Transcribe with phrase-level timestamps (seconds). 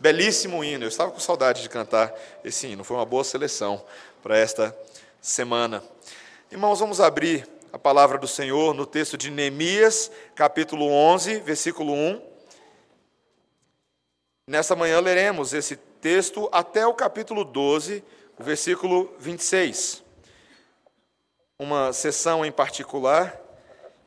[0.00, 0.84] belíssimo hino.
[0.84, 2.14] Eu estava com saudade de cantar
[2.44, 2.84] esse hino.
[2.84, 3.84] Foi uma boa seleção
[4.22, 4.76] para esta
[5.20, 5.82] semana.
[6.50, 12.22] Irmãos, vamos abrir a palavra do Senhor no texto de Neemias, capítulo 11, versículo 1.
[14.48, 18.02] Nesta manhã leremos esse texto até o capítulo 12,
[18.38, 20.02] o versículo 26.
[21.58, 23.38] Uma sessão em particular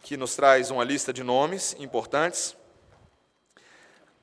[0.01, 2.55] que nos traz uma lista de nomes importantes.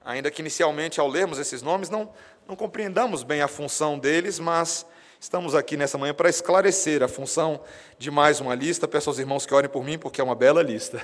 [0.09, 2.11] Ainda que inicialmente, ao lermos esses nomes, não,
[2.49, 4.87] não compreendamos bem a função deles, mas
[5.21, 7.61] estamos aqui nessa manhã para esclarecer a função
[7.99, 8.89] de mais uma lista.
[8.89, 10.99] Peço aos irmãos que orem por mim, porque é uma bela lista.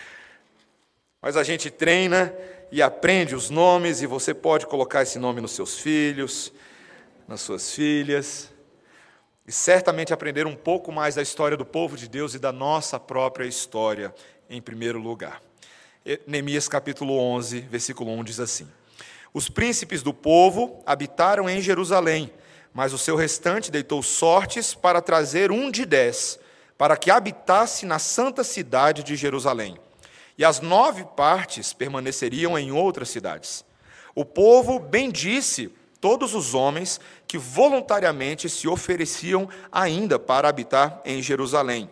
[1.20, 2.34] mas a gente treina
[2.72, 6.54] e aprende os nomes, e você pode colocar esse nome nos seus filhos,
[7.28, 8.50] nas suas filhas,
[9.46, 12.98] e certamente aprender um pouco mais da história do povo de Deus e da nossa
[12.98, 14.14] própria história,
[14.48, 15.42] em primeiro lugar.
[16.26, 18.68] Neemias capítulo 11, versículo 1 diz assim:
[19.32, 22.30] Os príncipes do povo habitaram em Jerusalém,
[22.72, 26.38] mas o seu restante deitou sortes para trazer um de dez,
[26.76, 29.78] para que habitasse na santa cidade de Jerusalém
[30.36, 33.64] e as nove partes permaneceriam em outras cidades.
[34.14, 41.88] O povo bendisse todos os homens que voluntariamente se ofereciam ainda para habitar em Jerusalém.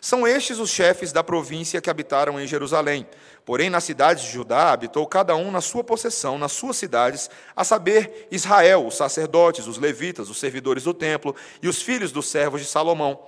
[0.00, 3.06] São estes os chefes da província que habitaram em Jerusalém.
[3.44, 7.64] Porém, nas cidades de Judá habitou cada um na sua possessão, nas suas cidades, a
[7.64, 12.60] saber, Israel, os sacerdotes, os levitas, os servidores do templo e os filhos dos servos
[12.60, 13.18] de Salomão.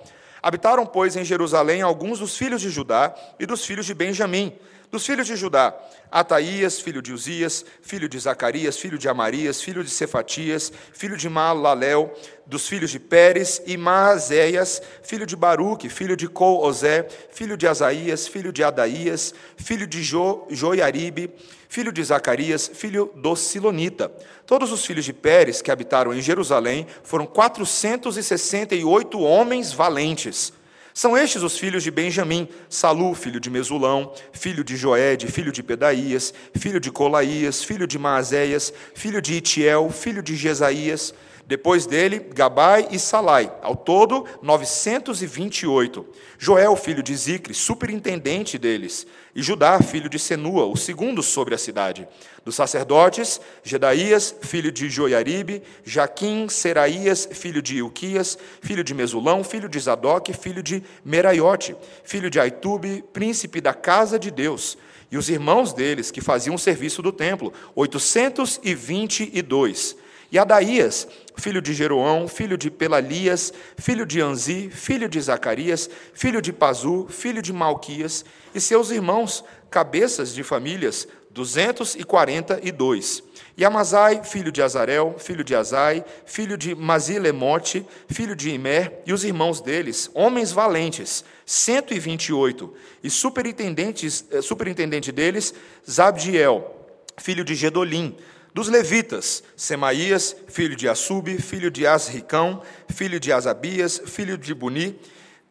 [0.41, 4.53] Habitaram, pois, em Jerusalém alguns dos filhos de Judá e dos filhos de Benjamim.
[4.93, 5.75] Dos filhos de Judá,
[6.11, 11.27] Ataías, filho de Uzias, filho de Zacarias, filho de Amarias, filho de Cefatias, filho de
[11.27, 12.13] Malalel,
[12.45, 18.27] dos filhos de Pérez e Maazéias, filho de Baruque, filho de Col-Ozé, filho de Asaías,
[18.27, 21.33] filho de Adaías, filho de jo, Joiaribe,
[21.67, 24.11] filho de Zacarias, filho do Silonita.
[24.45, 30.53] Todos os filhos de Pérez que habitaram em Jerusalém foram 468 homens valentes.
[30.93, 35.63] São estes os filhos de Benjamim: Salu, filho de Mesulão, filho de Joed, filho de
[35.63, 41.13] Pedaías, filho de Colaías, filho de Maazéias, filho de Itiel, filho de Jesaías,
[41.45, 46.05] depois dele, Gabai e Salai, ao todo 928.
[46.39, 49.05] Joel, filho de Zicre, superintendente deles,
[49.35, 52.07] e Judá, filho de Senua, o segundo sobre a cidade.
[52.45, 59.67] Dos sacerdotes, Gedaías, filho de Joiaribe, Jaquim, Seraías, filho de Ilquias, filho de Mesulão, filho
[59.67, 61.75] de Zadok, filho de Meraiote,
[62.05, 64.77] filho de Aitube, príncipe da casa de Deus,
[65.11, 70.02] e os irmãos deles, que faziam o serviço do templo, 822.
[70.33, 71.07] E Adaías,
[71.37, 77.05] filho de Jeroão, filho de Pelalias, filho de Anzi, filho de Zacarias, filho de Pazu,
[77.07, 83.21] filho de Malquias, e seus irmãos, cabeças de famílias, 242.
[83.55, 89.13] E Amazai, filho de Azarel, filho de Azai, filho de Mazilemote, filho de Imer, e
[89.13, 92.73] os irmãos deles, homens valentes, 128.
[93.03, 95.53] E superintendentes, eh, superintendente deles,
[95.87, 96.75] Zabdiel,
[97.19, 98.17] filho de Gedolim,
[98.53, 104.99] dos levitas, Semaías, filho de Assub, filho de Asricão, filho de Asabias, filho de Buni,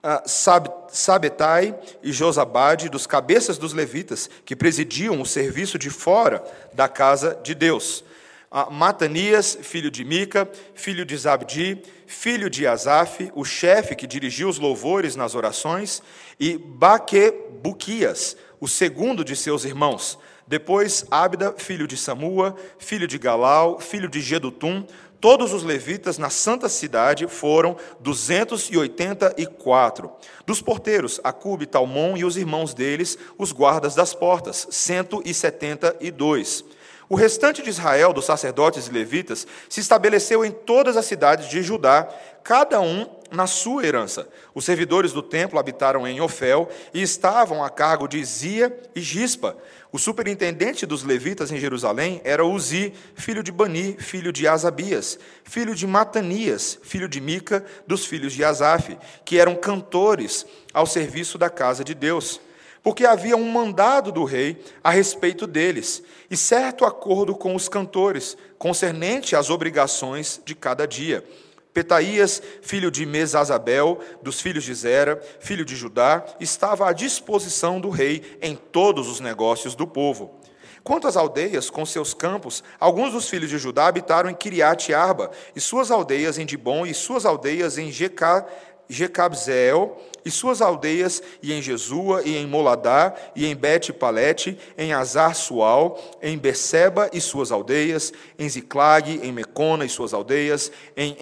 [0.02, 6.42] ah, Sabetai e Josabade, dos cabeças dos levitas, que presidiam o serviço de fora
[6.72, 8.04] da casa de Deus.
[8.50, 14.48] Ah, Matanias, filho de Mica, filho de Zabdi, filho de Asaf, o chefe que dirigiu
[14.48, 16.02] os louvores nas orações,
[16.38, 20.18] e Baquebuquias, o segundo de seus irmãos,
[20.52, 24.86] depois, Abda, filho de Samua, filho de Galal, filho de Gedutum,
[25.18, 30.12] todos os levitas na santa cidade foram 284.
[30.44, 36.66] Dos porteiros, Acube, Talmon e os irmãos deles, os guardas das portas, 172.
[37.08, 41.62] O restante de Israel, dos sacerdotes e levitas, se estabeleceu em todas as cidades de
[41.62, 42.06] Judá,
[42.44, 44.28] cada um na sua herança.
[44.54, 49.56] Os servidores do templo habitaram em Ofel e estavam a cargo de Zia e Gispa.
[49.90, 55.74] O superintendente dos levitas em Jerusalém era Uzi, filho de Bani, filho de Asabias, filho
[55.74, 61.50] de Matanias, filho de Mica, dos filhos de Asaf, que eram cantores ao serviço da
[61.50, 62.40] casa de Deus.
[62.82, 68.36] Porque havia um mandado do rei a respeito deles, e certo acordo com os cantores,
[68.58, 71.24] concernente às obrigações de cada dia.
[71.72, 77.88] Petaías, filho de Mesazabel, dos filhos de Zera, filho de Judá, estava à disposição do
[77.88, 80.38] rei em todos os negócios do povo.
[80.84, 85.30] Quanto às aldeias com seus campos, alguns dos filhos de Judá habitaram em Kiriat Arba,
[85.54, 88.46] e suas aldeias em Dibon, e suas aldeias em Jeca,
[88.88, 95.34] Jecabzeel, e suas aldeias, e em Jesua, e em Moladá, e em Bet-Palete, em Azar
[95.34, 101.16] Sual, em Beceba e suas aldeias, em Ziclag, em Mecona e suas aldeias, em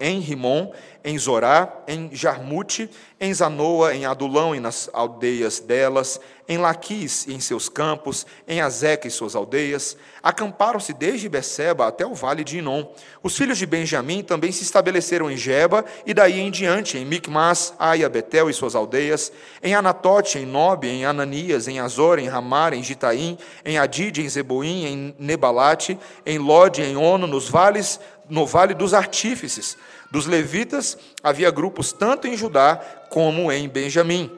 [0.00, 0.72] Enrimon,
[1.04, 2.90] em Zorá, em Jarmute,
[3.20, 8.60] em Zanoa, em Adulão e nas aldeias delas, em Laquis e em seus campos, em
[8.60, 9.96] Azeca e suas aldeias.
[10.22, 12.86] Acamparam-se desde Beceba até o vale de Inom.
[13.22, 17.74] Os filhos de Benjamim também se estabeleceram em Geba e daí em diante, em Micmas,
[17.78, 19.30] Aia, Betel e suas aldeias,
[19.62, 24.28] em Anatote, em Nobe, em Ananias, em Azor, em Ramar, em Gitaim, em Adid, em
[24.28, 29.76] Zeboim, em Nebalate, em Lode, em Ono, nos vales, no vale dos artífices.
[30.10, 32.76] Dos levitas havia grupos tanto em Judá
[33.08, 34.30] como em Benjamim.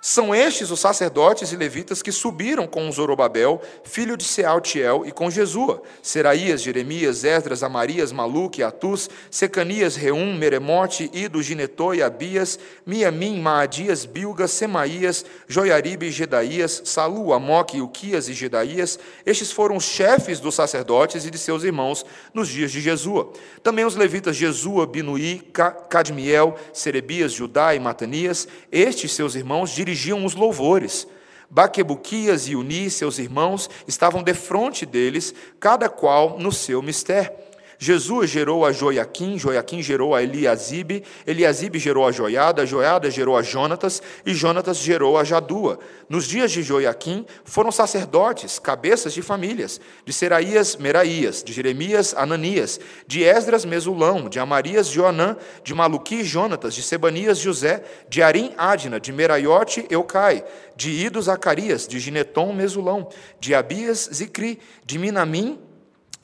[0.00, 5.28] São estes os sacerdotes e levitas que subiram com Zorobabel, filho de Sealtiel, e com
[5.28, 13.40] Jesua, Seraías, Jeremias, Esdras, Amarias, Maluque, Atus, Secanias, Reum, Meremote, Ido, Ginetô e Abias, Miamim,
[13.40, 19.00] Maadias, Bilga, Semaías, Joiaribe e Gedaías, Salu, Amoque, Uquias e Gedaías.
[19.26, 23.32] Estes foram os chefes dos sacerdotes e de seus irmãos nos dias de Jesua.
[23.64, 25.42] Também os levitas Jesua, Binuí,
[25.88, 31.06] Cadmiel, Serebias, Judá e Matanias, estes seus irmãos dirigiam os louvores.
[31.48, 37.32] Baquebuquias e Uni, seus irmãos, estavam defronte deles, cada qual no seu mistério.
[37.80, 43.42] Jesus gerou a Joiaquim, Joiaquim gerou a Eliasibe, Eliasibe gerou a Joiada, Joiada gerou a
[43.42, 45.78] Jonatas, e Jonatas gerou a Jadua.
[46.08, 52.80] Nos dias de Joiaquim foram sacerdotes, cabeças de famílias, de Seraías, Meraías, de Jeremias, Ananias,
[53.06, 58.98] de Esdras, Mesulão, de Amarias, Joanã, de Maluqui, Jonatas, de Sebanias, José, de Arim, Adna,
[58.98, 60.44] de Meraiote, Eucai,
[60.74, 63.08] de Ido, Zacarias, de Gineton, Mesulão,
[63.38, 65.67] de Abias, Zicri, de Minamim,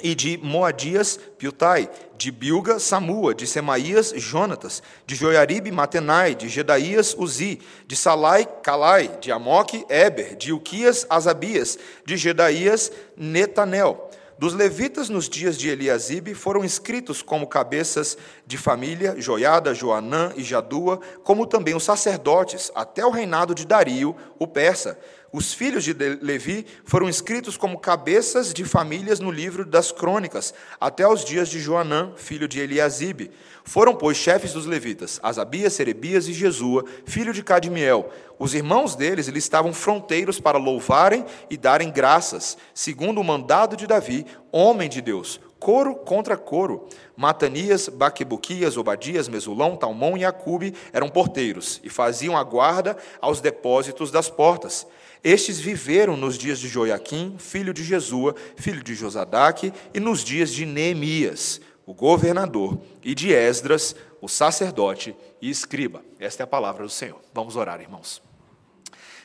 [0.02, 7.14] e de Moadias, Piutai, de Bilga, Samua, de Semaías, Jonatas, de Joiaribe, Matenai, de Gedaías,
[7.17, 14.11] Uzi, de Salai, Calai, de Amoque, Eber, de Uquias, Asabias, de Gedaías, Netanel.
[14.37, 20.43] Dos levitas nos dias de Eliasibe foram inscritos como cabeças de família Joiada, Joanã e
[20.43, 24.99] Jadua, como também os sacerdotes, até o reinado de Dario, o persa,
[25.36, 25.92] os filhos de
[26.22, 31.58] Levi foram inscritos como cabeças de famílias no livro das crônicas, até os dias de
[31.58, 33.32] Joanã, filho de Eliasibe.
[33.64, 38.12] Foram, pois, chefes dos levitas, Asabias, Serebias e Jesua, filho de Cadmiel.
[38.38, 43.88] Os irmãos deles eles estavam fronteiros para louvarem e darem graças, segundo o mandado de
[43.88, 46.88] Davi, homem de Deus, coro contra coro.
[47.16, 54.12] Matanias, Baquebuquias, Obadias, Mesulão, Talmão e Acube eram porteiros e faziam a guarda aos depósitos
[54.12, 54.87] das portas.
[55.25, 60.53] Estes viveram nos dias de Joiaquim, filho de Jesua, filho de Josadaque, e nos dias
[60.53, 66.05] de Neemias, o governador, e de Esdras, o sacerdote e escriba.
[66.21, 67.19] Esta é a palavra do Senhor.
[67.32, 68.23] Vamos orar, irmãos.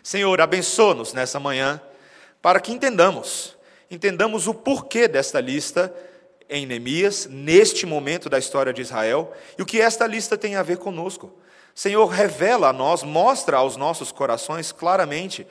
[0.01, 1.81] Senhor, abençoa-nos nessa manhã,
[2.41, 3.57] para que entendamos,
[3.91, 5.93] entendamos o porquê desta lista
[6.49, 10.63] em Neemias, neste momento da história de Israel, e o que esta lista tem a
[10.63, 11.37] ver conosco.
[11.75, 15.45] Senhor, revela a nós, mostra aos nossos corações claramente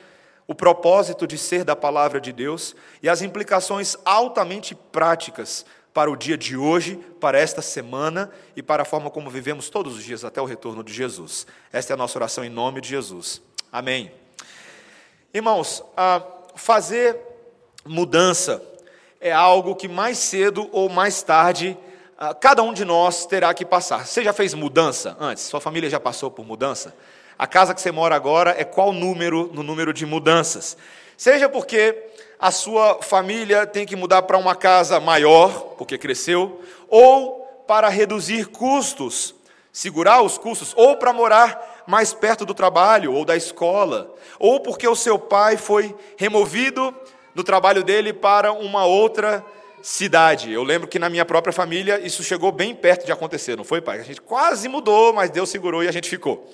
[0.49, 5.63] o propósito de ser da palavra de Deus e as implicações altamente práticas
[5.93, 9.95] para o dia de hoje, para esta semana e para a forma como vivemos todos
[9.95, 11.45] os dias até o retorno de Jesus.
[11.71, 13.43] Esta é a nossa oração em nome de Jesus.
[13.71, 14.11] Amém.
[15.31, 15.83] Irmãos,
[16.55, 17.15] fazer
[17.85, 18.59] mudança
[19.21, 21.77] é algo que mais cedo ou mais tarde
[22.41, 24.07] cada um de nós terá que passar.
[24.07, 25.43] Você já fez mudança antes?
[25.43, 26.95] Sua família já passou por mudança?
[27.39, 30.75] A casa que você mora agora é qual número no número de mudanças?
[31.15, 31.97] Seja porque
[32.37, 38.47] a sua família tem que mudar para uma casa maior, porque cresceu, ou para reduzir
[38.47, 39.33] custos,
[39.71, 44.85] segurar os custos, ou para morar mais perto do trabalho ou da escola, ou porque
[44.85, 46.93] o seu pai foi removido
[47.33, 49.45] do trabalho dele para uma outra
[49.81, 50.51] cidade.
[50.51, 53.79] Eu lembro que na minha própria família isso chegou bem perto de acontecer, não foi,
[53.79, 54.01] pai?
[54.01, 56.45] A gente quase mudou, mas Deus segurou e a gente ficou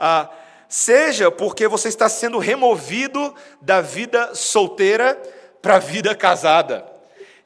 [0.00, 0.30] ah,
[0.66, 5.20] seja porque você está sendo removido da vida solteira
[5.60, 6.86] para a vida casada.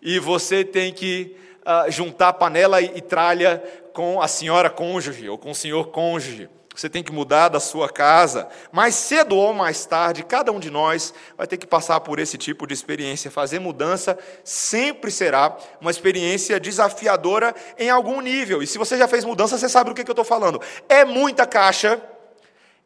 [0.01, 5.37] E você tem que ah, juntar panela e, e tralha com a senhora cônjuge ou
[5.37, 6.49] com o senhor cônjuge.
[6.75, 8.49] Você tem que mudar da sua casa.
[8.73, 12.37] Mais cedo ou mais tarde, cada um de nós vai ter que passar por esse
[12.37, 13.31] tipo de experiência.
[13.31, 18.61] Fazer mudança sempre será uma experiência desafiadora em algum nível.
[18.61, 20.61] E se você já fez mudança, você sabe do que eu estou falando.
[20.89, 22.03] É muita caixa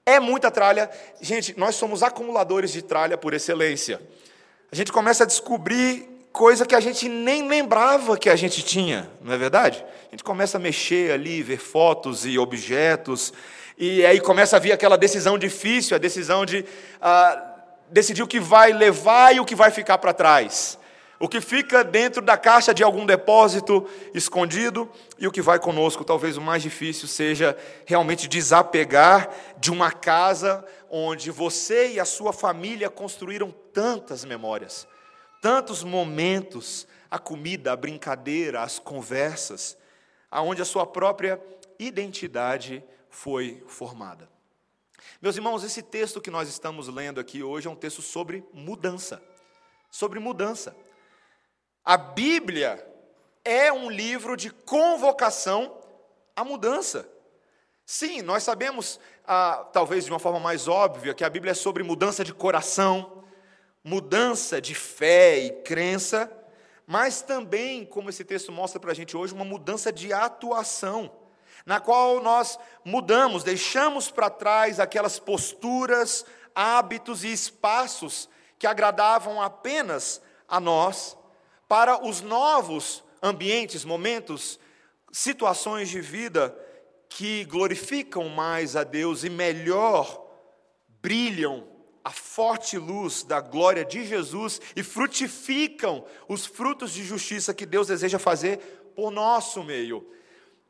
[0.08, 0.90] é muita tralha.
[1.20, 4.00] Gente, nós somos acumuladores de tralha por excelência.
[4.70, 9.10] A gente começa a descobrir coisa que a gente nem lembrava que a gente tinha,
[9.20, 9.84] não é verdade?
[10.06, 13.32] A gente começa a mexer ali, ver fotos e objetos,
[13.76, 16.64] e aí começa a vir aquela decisão difícil, a decisão de
[17.00, 17.54] ah,
[17.90, 20.78] decidir o que vai levar e o que vai ficar para trás.
[21.20, 26.04] O que fica dentro da caixa de algum depósito escondido e o que vai conosco.
[26.04, 32.32] Talvez o mais difícil seja realmente desapegar de uma casa onde você e a sua
[32.32, 34.86] família construíram tantas memórias,
[35.42, 39.76] tantos momentos, a comida, a brincadeira, as conversas,
[40.30, 41.42] aonde a sua própria
[41.80, 44.28] identidade foi formada.
[45.20, 49.20] Meus irmãos, esse texto que nós estamos lendo aqui hoje é um texto sobre mudança.
[49.90, 50.76] Sobre mudança.
[51.84, 52.86] A Bíblia
[53.44, 55.78] é um livro de convocação
[56.36, 57.08] à mudança.
[57.86, 61.82] Sim, nós sabemos, ah, talvez de uma forma mais óbvia, que a Bíblia é sobre
[61.82, 63.24] mudança de coração,
[63.82, 66.30] mudança de fé e crença,
[66.86, 71.10] mas também, como esse texto mostra para a gente hoje, uma mudança de atuação,
[71.64, 80.20] na qual nós mudamos, deixamos para trás aquelas posturas, hábitos e espaços que agradavam apenas
[80.46, 81.16] a nós
[81.68, 84.58] para os novos ambientes, momentos,
[85.12, 86.56] situações de vida
[87.08, 90.26] que glorificam mais a Deus e melhor
[91.00, 91.68] brilham
[92.02, 97.88] a forte luz da glória de Jesus e frutificam os frutos de justiça que Deus
[97.88, 98.58] deseja fazer
[98.96, 100.10] por nosso meio.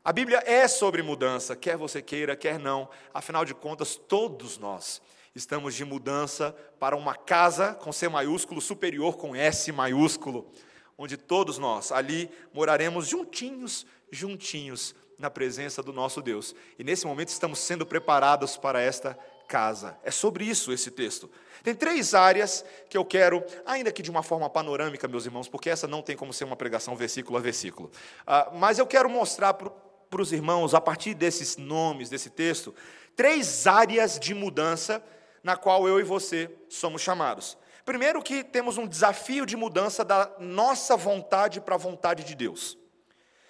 [0.03, 5.01] A Bíblia é sobre mudança, quer você queira, quer não, afinal de contas, todos nós
[5.35, 10.51] estamos de mudança para uma casa com C maiúsculo superior com S maiúsculo
[10.99, 16.53] onde todos nós ali moraremos juntinhos, juntinhos na presença do nosso Deus.
[16.77, 19.97] E nesse momento estamos sendo preparados para esta casa.
[20.03, 21.29] É sobre isso esse texto.
[21.63, 25.69] Tem três áreas que eu quero, ainda que de uma forma panorâmica, meus irmãos, porque
[25.69, 27.89] essa não tem como ser uma pregação versículo a versículo.
[28.27, 32.75] Ah, mas eu quero mostrar para os irmãos, a partir desses nomes, desse texto,
[33.15, 35.03] três áreas de mudança
[35.41, 37.57] na qual eu e você somos chamados.
[37.89, 42.77] Primeiro, que temos um desafio de mudança da nossa vontade para a vontade de Deus.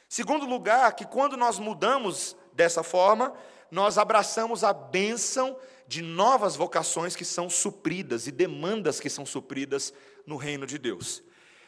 [0.08, 3.34] Segundo lugar, que quando nós mudamos dessa forma,
[3.70, 9.94] nós abraçamos a bênção de novas vocações que são supridas e demandas que são supridas
[10.26, 11.22] no reino de Deus.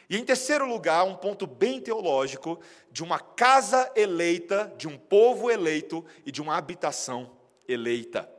[0.10, 2.58] E em terceiro lugar, um ponto bem teológico
[2.90, 7.34] de uma casa eleita, de um povo eleito e de uma habitação
[7.68, 8.32] eleita.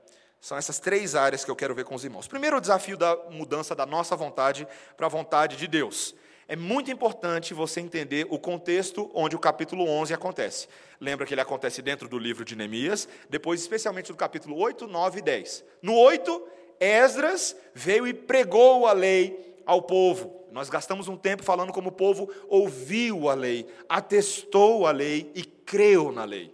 [0.43, 2.27] São essas três áreas que eu quero ver com os irmãos.
[2.27, 6.17] Primeiro, o desafio da mudança da nossa vontade para a vontade de Deus.
[6.49, 10.67] É muito importante você entender o contexto onde o capítulo 11 acontece.
[11.01, 15.21] Lembra que ele acontece dentro do livro de Neemias, depois, especialmente do capítulo 8, 9
[15.21, 15.65] e 10.
[15.81, 16.49] No 8,
[16.81, 20.45] Esdras veio e pregou a lei ao povo.
[20.51, 25.45] Nós gastamos um tempo falando como o povo ouviu a lei, atestou a lei e
[25.45, 26.53] creu na lei.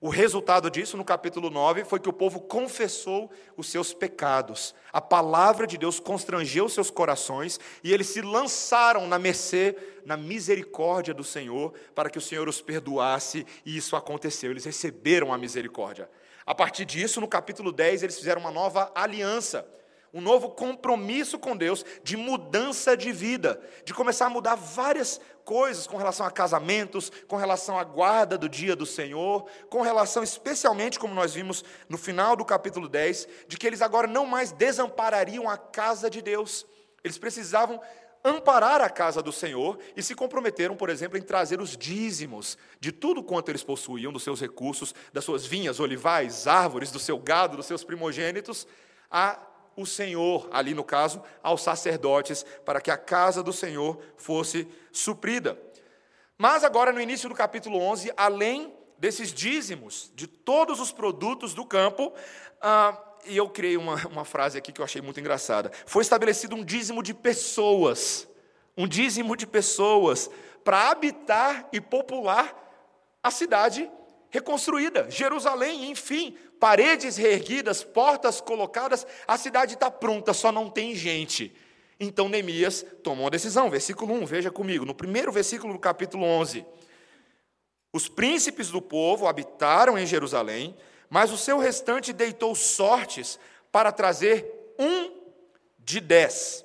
[0.00, 4.72] O resultado disso, no capítulo 9, foi que o povo confessou os seus pecados.
[4.92, 11.12] A palavra de Deus constrangeu seus corações e eles se lançaram na mercê, na misericórdia
[11.12, 14.52] do Senhor, para que o Senhor os perdoasse, e isso aconteceu.
[14.52, 16.08] Eles receberam a misericórdia.
[16.46, 19.66] A partir disso, no capítulo 10, eles fizeram uma nova aliança
[20.12, 25.86] um novo compromisso com Deus de mudança de vida, de começar a mudar várias coisas
[25.86, 30.98] com relação a casamentos, com relação à guarda do dia do Senhor, com relação especialmente,
[30.98, 35.48] como nós vimos no final do capítulo 10, de que eles agora não mais desamparariam
[35.48, 36.66] a casa de Deus.
[37.02, 37.80] Eles precisavam
[38.22, 42.92] amparar a casa do Senhor e se comprometeram, por exemplo, em trazer os dízimos de
[42.92, 47.56] tudo quanto eles possuíam, dos seus recursos, das suas vinhas, olivais, árvores, do seu gado,
[47.56, 48.66] dos seus primogênitos,
[49.10, 49.38] a
[49.78, 55.56] o Senhor, ali no caso, aos sacerdotes, para que a casa do Senhor fosse suprida.
[56.36, 61.64] Mas agora, no início do capítulo 11, além desses dízimos de todos os produtos do
[61.64, 62.12] campo,
[62.60, 66.56] ah, e eu criei uma, uma frase aqui que eu achei muito engraçada: foi estabelecido
[66.56, 68.26] um dízimo de pessoas,
[68.76, 70.28] um dízimo de pessoas,
[70.64, 72.52] para habitar e popular
[73.22, 73.88] a cidade
[74.30, 81.54] reconstruída, Jerusalém, enfim, paredes reerguidas, portas colocadas, a cidade está pronta, só não tem gente.
[82.00, 86.64] Então Neemias tomou uma decisão, versículo 1, veja comigo, no primeiro versículo do capítulo 11.
[87.92, 90.76] Os príncipes do povo habitaram em Jerusalém,
[91.10, 93.38] mas o seu restante deitou sortes
[93.72, 95.10] para trazer um
[95.78, 96.64] de dez,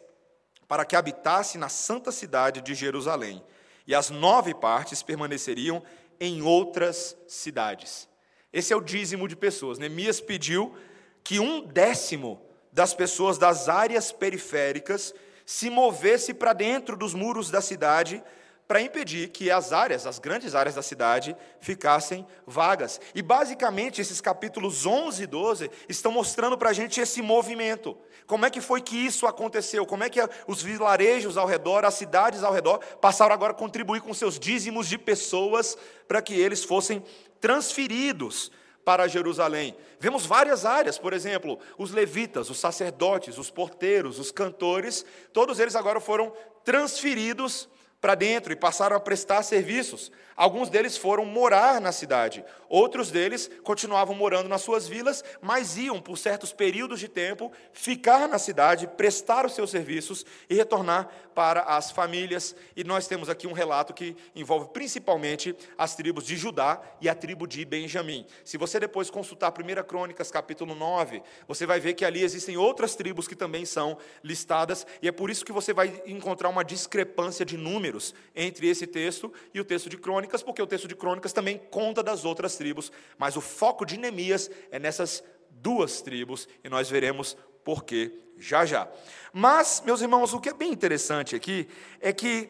[0.68, 3.44] para que habitasse na santa cidade de Jerusalém,
[3.88, 5.82] e as nove partes permaneceriam
[6.20, 8.08] em outras cidades.
[8.54, 9.80] Esse é o dízimo de pessoas.
[9.80, 10.76] Neemias pediu
[11.24, 12.40] que um décimo
[12.72, 15.14] das pessoas das áreas periféricas
[15.46, 18.24] se movesse para dentro dos muros da cidade
[18.68, 23.00] para impedir que as áreas, as grandes áreas da cidade, ficassem vagas.
[23.14, 27.98] E basicamente esses capítulos 11 e 12 estão mostrando para a gente esse movimento.
[28.26, 29.86] Como é que foi que isso aconteceu?
[29.86, 34.02] Como é que os vilarejos ao redor, as cidades ao redor, passaram agora a contribuir
[34.02, 37.04] com seus dízimos de pessoas para que eles fossem
[37.44, 38.50] transferidos
[38.86, 39.76] para Jerusalém.
[40.00, 45.76] Vemos várias áreas, por exemplo, os levitas, os sacerdotes, os porteiros, os cantores, todos eles
[45.76, 46.32] agora foram
[46.64, 47.68] transferidos
[48.00, 50.10] para dentro e passaram a prestar serviços.
[50.36, 56.02] Alguns deles foram morar na cidade, outros deles continuavam morando nas suas vilas, mas iam,
[56.02, 61.62] por certos períodos de tempo, ficar na cidade, prestar os seus serviços e retornar para
[61.62, 62.56] as famílias.
[62.76, 67.14] E nós temos aqui um relato que envolve principalmente as tribos de Judá e a
[67.14, 68.26] tribo de Benjamim.
[68.44, 72.96] Se você depois consultar 1 Crônicas, capítulo 9, você vai ver que ali existem outras
[72.96, 77.46] tribos que também são listadas, e é por isso que você vai encontrar uma discrepância
[77.46, 80.96] de números entre esse texto e o texto de Crônicas Crônicas, porque o texto de
[80.96, 86.48] Crônicas também conta das outras tribos, mas o foco de Neemias é nessas duas tribos,
[86.64, 88.88] e nós veremos por quê já já.
[89.32, 91.68] Mas, meus irmãos, o que é bem interessante aqui
[92.00, 92.50] é que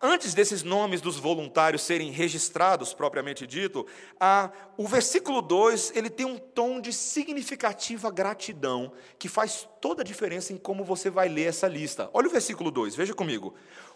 [0.00, 3.86] antes desses nomes dos voluntários serem registrados, propriamente dito,
[4.18, 10.04] a, o versículo 2 ele tem um tom de significativa gratidão, que faz toda a
[10.04, 12.10] diferença em como você vai ler essa lista.
[12.12, 13.54] Olha o versículo 2, veja comigo.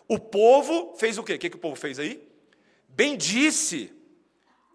[0.08, 1.34] O povo fez o quê?
[1.34, 2.35] O que, que o povo fez aí?
[2.96, 3.92] Bendisse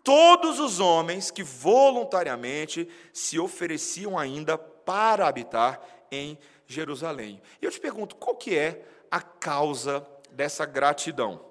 [0.04, 6.38] todos os homens que voluntariamente se ofereciam ainda para habitar em
[6.68, 7.42] Jerusalém.
[7.60, 11.44] E eu te pergunto, qual que é a causa dessa gratidão?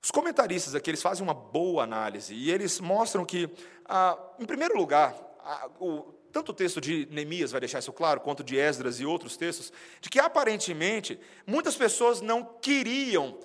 [0.00, 3.50] Os comentaristas aqui eles fazem uma boa análise e eles mostram que,
[3.84, 8.20] ah, em primeiro lugar, ah, o, tanto o texto de Neemias vai deixar isso claro,
[8.20, 13.36] quanto de Esdras e outros textos, de que aparentemente muitas pessoas não queriam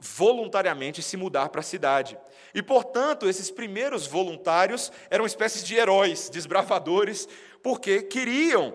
[0.00, 2.18] voluntariamente se mudar para a cidade.
[2.54, 7.28] E, portanto, esses primeiros voluntários eram espécies de heróis, desbravadores,
[7.62, 8.74] porque queriam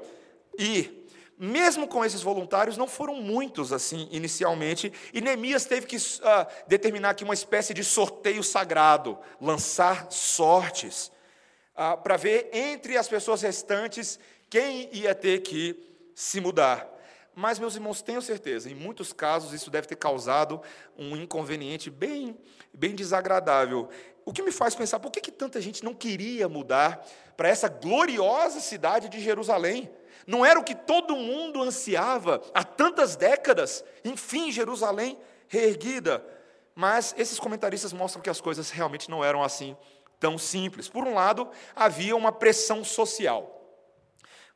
[0.57, 1.05] ir.
[1.37, 7.09] Mesmo com esses voluntários, não foram muitos assim inicialmente, e Neemias teve que uh, determinar
[7.09, 11.11] aqui uma espécie de sorteio sagrado, lançar sortes,
[11.73, 14.17] uh, para ver entre as pessoas restantes
[14.49, 15.77] quem ia ter que
[16.15, 16.94] se mudar.
[17.35, 20.61] Mas, meus irmãos, tenho certeza, em muitos casos isso deve ter causado
[20.97, 22.37] um inconveniente bem,
[22.73, 23.89] bem desagradável.
[24.23, 27.67] O que me faz pensar, por que, que tanta gente não queria mudar para essa
[27.67, 29.91] gloriosa cidade de Jerusalém?
[30.25, 33.83] Não era o que todo mundo ansiava há tantas décadas?
[34.03, 35.19] Enfim, Jerusalém
[35.49, 36.25] reerguida.
[36.73, 39.75] Mas esses comentaristas mostram que as coisas realmente não eram assim
[40.19, 40.87] tão simples.
[40.87, 43.51] Por um lado, havia uma pressão social.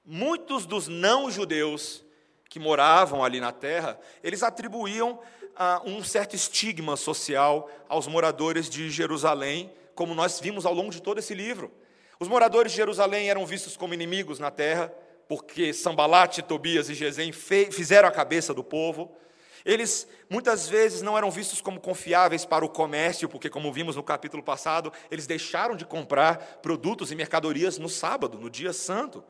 [0.03, 2.03] Muitos dos não-judeus
[2.49, 5.19] que moravam ali na terra, eles atribuíam
[5.55, 11.01] ah, um certo estigma social aos moradores de Jerusalém, como nós vimos ao longo de
[11.01, 11.71] todo esse livro.
[12.19, 14.91] Os moradores de Jerusalém eram vistos como inimigos na terra,
[15.27, 19.15] porque Sambalate, Tobias e Gesem fizeram a cabeça do povo.
[19.63, 24.01] Eles muitas vezes não eram vistos como confiáveis para o comércio, porque, como vimos no
[24.01, 29.23] capítulo passado, eles deixaram de comprar produtos e mercadorias no sábado, no dia santo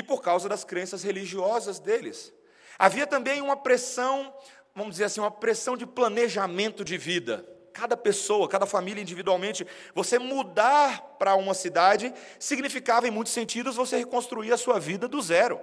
[0.00, 2.32] e por causa das crenças religiosas deles.
[2.78, 4.34] Havia também uma pressão,
[4.74, 7.46] vamos dizer assim, uma pressão de planejamento de vida.
[7.74, 13.98] Cada pessoa, cada família individualmente, você mudar para uma cidade significava, em muitos sentidos, você
[13.98, 15.60] reconstruir a sua vida do zero.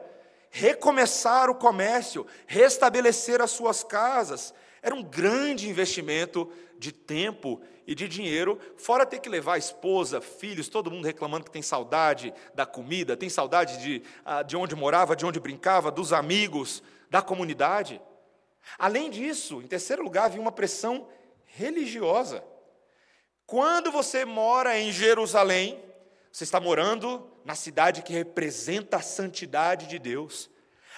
[0.51, 4.53] Recomeçar o comércio, restabelecer as suas casas.
[4.83, 10.19] Era um grande investimento de tempo e de dinheiro, fora ter que levar a esposa,
[10.19, 14.75] filhos, todo mundo reclamando que tem saudade da comida, tem saudade de, ah, de onde
[14.75, 18.01] morava, de onde brincava, dos amigos, da comunidade.
[18.77, 21.07] Além disso, em terceiro lugar, havia uma pressão
[21.45, 22.43] religiosa.
[23.45, 25.81] Quando você mora em Jerusalém,
[26.31, 30.49] você está morando na cidade que representa a santidade de Deus.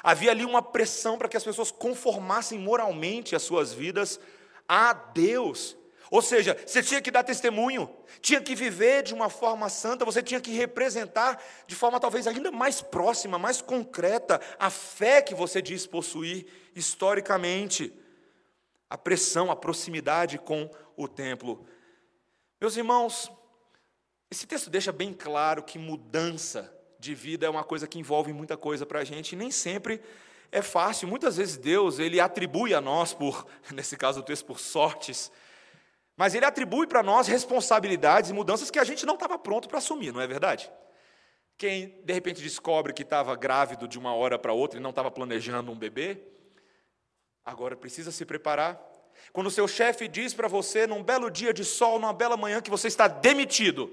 [0.02, 4.20] Havia ali uma pressão para que as pessoas conformassem moralmente as suas vidas
[4.70, 5.76] a Deus.
[6.12, 7.90] Ou seja, você tinha que dar testemunho,
[8.22, 12.52] tinha que viver de uma forma santa, você tinha que representar de forma talvez ainda
[12.52, 17.94] mais próxima, mais concreta, a fé que você diz possuir historicamente.
[18.90, 21.64] A pressão, a proximidade com o templo.
[22.60, 23.32] Meus irmãos,
[24.32, 28.58] esse texto deixa bem claro que mudança de vida é uma coisa que envolve muita
[28.58, 30.02] coisa para a gente, e nem sempre
[30.52, 31.08] é fácil.
[31.08, 35.32] Muitas vezes Deus ele atribui a nós, por, nesse caso o texto, por sortes,
[36.16, 39.78] mas ele atribui para nós responsabilidades e mudanças que a gente não estava pronto para
[39.78, 40.72] assumir, não é verdade?
[41.58, 45.10] Quem de repente descobre que estava grávido de uma hora para outra e não estava
[45.10, 46.22] planejando um bebê,
[47.50, 48.80] Agora precisa se preparar.
[49.34, 52.62] Quando o seu chefe diz para você, num belo dia de sol, numa bela manhã,
[52.62, 53.92] que você está demitido,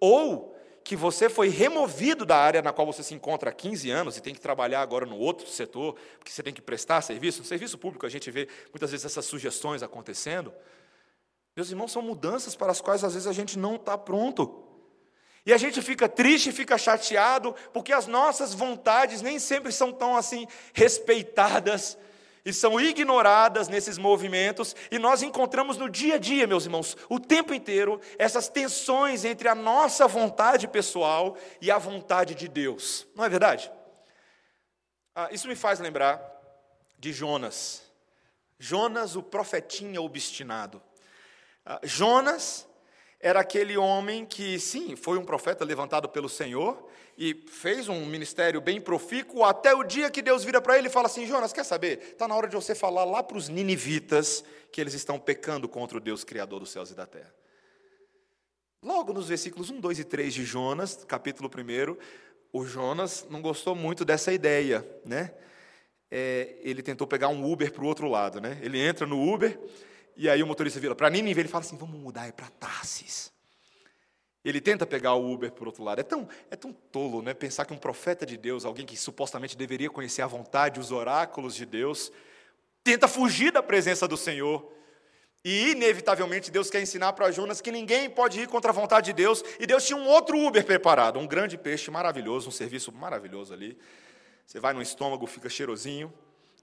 [0.00, 4.16] ou que você foi removido da área na qual você se encontra há 15 anos
[4.16, 7.40] e tem que trabalhar agora no outro setor, porque você tem que prestar serviço.
[7.40, 10.52] No serviço público a gente vê muitas vezes essas sugestões acontecendo.
[11.54, 14.64] Meus irmãos, são mudanças para as quais às vezes a gente não está pronto.
[15.44, 20.16] E a gente fica triste, fica chateado, porque as nossas vontades nem sempre são tão
[20.16, 21.96] assim respeitadas
[22.44, 27.18] e são ignoradas nesses movimentos, e nós encontramos no dia a dia, meus irmãos, o
[27.18, 33.24] tempo inteiro, essas tensões entre a nossa vontade pessoal e a vontade de Deus, não
[33.24, 33.70] é verdade?
[35.14, 36.20] Ah, isso me faz lembrar
[36.98, 37.82] de Jonas.
[38.58, 40.82] Jonas, o profetinha obstinado.
[41.64, 42.66] Ah, Jonas
[43.18, 46.88] era aquele homem que, sim, foi um profeta levantado pelo Senhor
[47.22, 50.90] e fez um ministério bem profícuo, até o dia que Deus vira para ele e
[50.90, 51.98] fala assim: Jonas, quer saber?
[51.98, 55.98] Está na hora de você falar lá para os ninivitas que eles estão pecando contra
[55.98, 57.30] o Deus Criador dos céus e da terra.
[58.82, 61.94] Logo nos versículos 1, 2 e 3 de Jonas, capítulo 1,
[62.54, 65.34] o Jonas não gostou muito dessa ideia, né?
[66.10, 68.58] É, ele tentou pegar um Uber para o outro lado, né?
[68.62, 69.60] Ele entra no Uber
[70.16, 73.30] e aí o motorista vira para Nínive, ele fala assim: vamos mudar é para Tarsis.
[74.44, 75.98] Ele tenta pegar o Uber por outro lado.
[75.98, 77.34] É tão, é tão tolo né?
[77.34, 81.54] pensar que um profeta de Deus, alguém que supostamente deveria conhecer a vontade, os oráculos
[81.54, 82.10] de Deus,
[82.82, 84.72] tenta fugir da presença do Senhor.
[85.44, 89.12] E, inevitavelmente, Deus quer ensinar para Jonas que ninguém pode ir contra a vontade de
[89.12, 89.42] Deus.
[89.58, 93.78] E Deus tinha um outro Uber preparado, um grande peixe maravilhoso, um serviço maravilhoso ali.
[94.46, 96.12] Você vai no estômago, fica cheirosinho,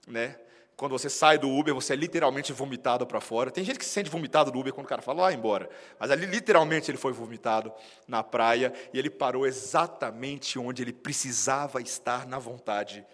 [0.06, 0.36] né?
[0.78, 3.50] Quando você sai do Uber, você é literalmente vomitado para fora.
[3.50, 5.68] Tem gente que se sente vomitado do Uber quando o cara fala, ah, embora.
[5.98, 7.72] Mas ali, literalmente, ele foi vomitado
[8.06, 13.04] na praia e ele parou exatamente onde ele precisava estar na vontade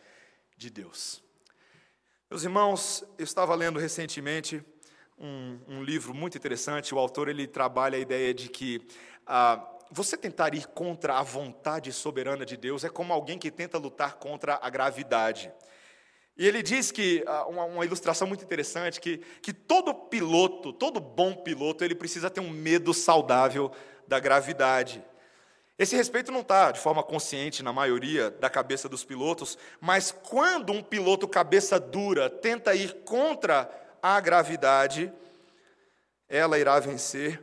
[0.59, 1.22] de Deus.
[2.31, 4.62] Meus irmãos, eu estava lendo recentemente
[5.18, 6.94] um, um livro muito interessante.
[6.94, 8.87] O autor ele trabalha a ideia de que
[9.27, 13.79] ah, você tentar ir contra a vontade soberana de Deus é como alguém que tenta
[13.79, 15.50] lutar contra a gravidade.
[16.36, 20.98] E ele diz que, ah, uma, uma, ilustração muito interessante, que, que todo piloto, todo
[20.98, 23.70] bom piloto, ele precisa ter um medo saudável
[24.08, 25.02] da gravidade.
[25.78, 30.72] Esse respeito não está de forma consciente na maioria da cabeça dos pilotos, mas quando
[30.72, 33.70] um piloto cabeça dura tenta ir contra
[34.02, 35.12] a gravidade,
[36.28, 37.42] ela irá vencer,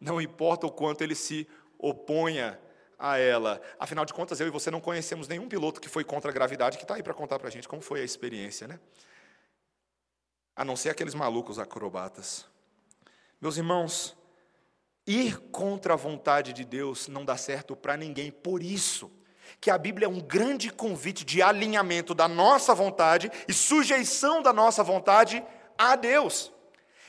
[0.00, 2.58] não importa o quanto ele se oponha
[2.98, 3.62] a ela.
[3.78, 6.76] Afinal de contas, eu e você não conhecemos nenhum piloto que foi contra a gravidade
[6.76, 8.80] que está aí para contar para a gente como foi a experiência, né?
[10.56, 12.44] A não ser aqueles malucos acrobatas.
[13.40, 14.16] Meus irmãos,
[15.06, 18.32] ir contra a vontade de Deus não dá certo para ninguém.
[18.32, 19.10] Por isso
[19.60, 24.52] que a Bíblia é um grande convite de alinhamento da nossa vontade e sujeição da
[24.52, 25.42] nossa vontade
[25.78, 26.52] a Deus.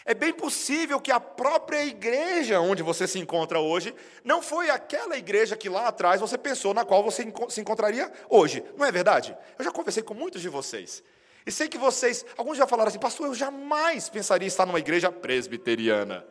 [0.10, 3.94] É bem possível que a própria igreja onde você se encontra hoje
[4.24, 8.64] não foi aquela igreja que lá atrás você pensou na qual você se encontraria hoje.
[8.76, 9.38] Não é verdade?
[9.60, 11.04] Eu já conversei com muitos de vocês.
[11.46, 15.12] E sei que vocês, alguns já falaram assim, pastor, eu jamais pensaria estar numa igreja
[15.12, 16.26] presbiteriana.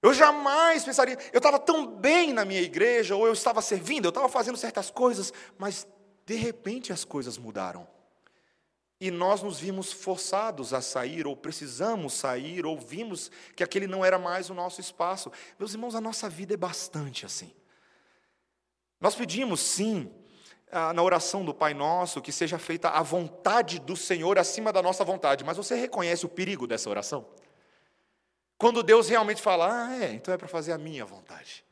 [0.00, 4.08] Eu jamais pensaria, eu estava tão bem na minha igreja, ou eu estava servindo, eu
[4.08, 5.86] estava fazendo certas coisas, mas
[6.24, 7.86] de repente as coisas mudaram.
[9.00, 14.04] E nós nos vimos forçados a sair, ou precisamos sair, ou vimos que aquele não
[14.04, 15.30] era mais o nosso espaço.
[15.58, 17.52] Meus irmãos, a nossa vida é bastante assim.
[18.98, 20.10] Nós pedimos, sim,
[20.94, 25.04] na oração do Pai Nosso, que seja feita a vontade do Senhor acima da nossa
[25.04, 27.26] vontade, mas você reconhece o perigo dessa oração?
[28.58, 31.64] Quando Deus realmente fala, ah, é, então é para fazer a minha vontade.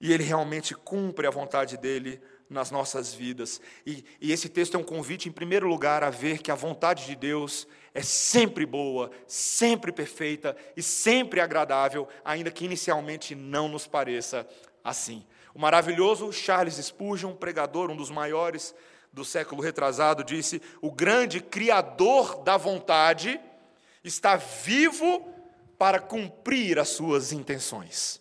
[0.00, 3.60] E Ele realmente cumpre a vontade dele nas nossas vidas.
[3.86, 7.06] E, e, esse texto é um convite, em primeiro lugar, a ver que a vontade
[7.06, 13.86] de Deus é sempre boa, sempre perfeita e sempre agradável, ainda que inicialmente não nos
[13.86, 14.46] pareça
[14.82, 15.24] assim.
[15.54, 18.74] O maravilhoso Charles Spurgeon, pregador, um dos maiores
[19.12, 23.40] do século retrasado, disse: O grande Criador da vontade
[24.02, 25.28] está vivo
[25.78, 28.19] para cumprir as suas intenções.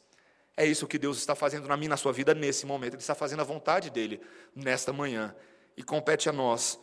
[0.59, 2.95] É isso que Deus está fazendo na minha, na sua vida nesse momento.
[2.95, 4.19] Ele está fazendo a vontade dele
[4.53, 5.33] nesta manhã.
[5.77, 6.77] E compete a nós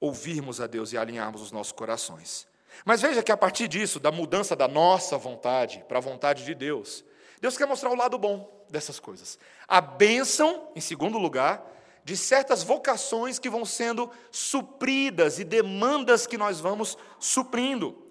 [0.00, 2.48] ouvirmos a Deus e alinharmos os nossos corações.
[2.86, 6.54] Mas veja que a partir disso, da mudança da nossa vontade para a vontade de
[6.54, 7.04] Deus,
[7.38, 9.38] Deus quer mostrar o lado bom dessas coisas.
[9.68, 11.70] A bênção, em segundo lugar,
[12.02, 18.01] de certas vocações que vão sendo supridas e demandas que nós vamos suprindo.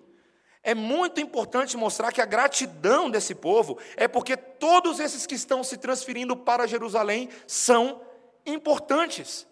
[0.63, 5.63] É muito importante mostrar que a gratidão desse povo é porque todos esses que estão
[5.63, 8.02] se transferindo para Jerusalém são
[8.45, 9.47] importantes.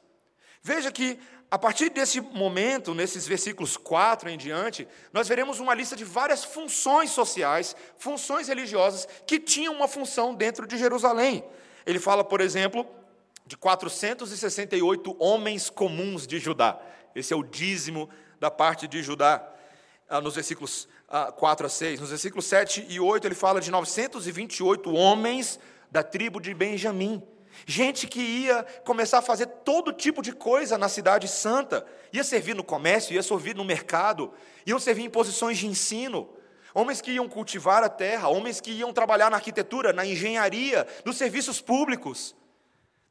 [0.61, 1.19] Veja que
[1.51, 6.43] a partir desse momento, nesses versículos 4 em diante, nós veremos uma lista de várias
[6.43, 11.43] funções sociais, funções religiosas que tinham uma função dentro de Jerusalém.
[11.87, 12.85] Ele fala, por exemplo,
[13.47, 16.79] de 468 homens comuns de Judá.
[17.15, 18.07] Esse é o dízimo
[18.39, 19.43] da parte de Judá,
[20.07, 20.87] ah, nos versículos
[21.35, 21.99] 4 ah, a 6.
[21.99, 25.59] Nos versículos 7 e 8, ele fala de 928 homens
[25.91, 27.21] da tribo de Benjamim.
[27.65, 31.85] Gente que ia começar a fazer todo tipo de coisa na cidade santa.
[32.13, 34.31] Ia servir no comércio, ia servir no mercado,
[34.65, 36.29] iam servir em posições de ensino.
[36.73, 41.17] Homens que iam cultivar a terra, homens que iam trabalhar na arquitetura, na engenharia, nos
[41.17, 42.35] serviços públicos.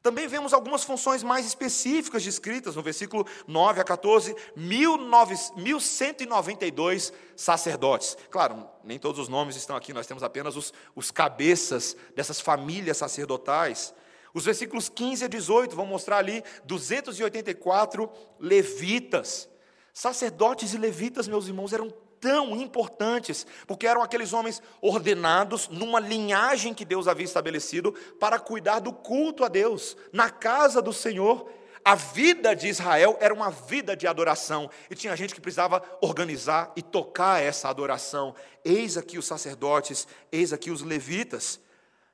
[0.01, 8.15] Também vemos algumas funções mais específicas descritas no versículo 9 a 14, 1192 sacerdotes.
[8.29, 12.95] Claro, nem todos os nomes estão aqui, nós temos apenas os, os cabeças dessas famílias
[12.95, 13.93] sacerdotais.
[14.33, 18.09] Os versículos 15 a 18 vão mostrar ali 284
[18.39, 19.49] levitas.
[19.93, 26.73] Sacerdotes e levitas, meus irmãos, eram tão importantes, porque eram aqueles homens ordenados numa linhagem
[26.73, 31.49] que Deus havia estabelecido para cuidar do culto a Deus, na casa do Senhor.
[31.83, 36.71] A vida de Israel era uma vida de adoração, e tinha gente que precisava organizar
[36.75, 38.35] e tocar essa adoração.
[38.63, 41.59] Eis aqui os sacerdotes, eis aqui os levitas.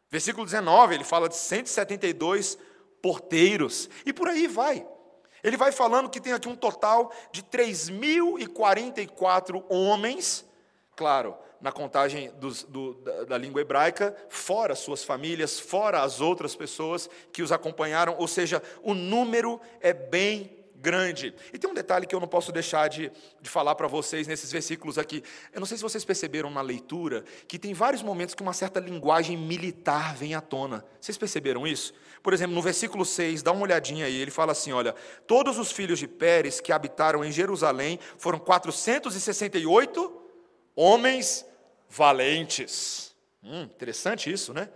[0.10, 2.58] Versículo 19, ele fala de 172
[3.02, 4.86] porteiros, e por aí vai.
[5.46, 10.44] Ele vai falando que tem aqui um total de 3.044 homens,
[10.96, 16.56] claro, na contagem dos, do, da, da, língua hebraica, fora suas famílias, fora as outras
[16.56, 21.34] pessoas que os acompanharam, ou seja, o número é bem grande.
[21.52, 24.52] E tem um detalhe que eu não posso deixar de, de falar para vocês nesses
[24.52, 25.24] versículos aqui.
[25.52, 28.80] Eu não sei se vocês perceberam na leitura que tem vários momentos que uma certa
[28.80, 30.86] linguagem militar vem à tona.
[31.02, 31.92] Vocês perceberam isso?
[32.22, 34.94] Por exemplo, no versículo 6, dá uma olhadinha aí, ele fala assim: olha,
[35.26, 40.22] todos os filhos de Pérez que habitaram em Jerusalém foram 468
[40.76, 41.44] homens
[41.90, 43.16] valentes.
[43.44, 44.70] Hum, interessante isso, né?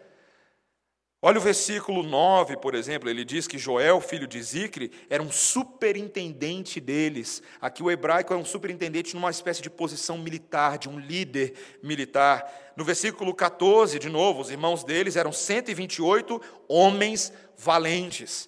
[1.21, 5.29] Olha o versículo 9, por exemplo, ele diz que Joel, filho de Zicre, era um
[5.29, 7.43] superintendente deles.
[7.59, 12.71] Aqui o hebraico é um superintendente numa espécie de posição militar, de um líder militar.
[12.73, 18.47] No versículo 14, de novo, os irmãos deles eram 128 homens valentes.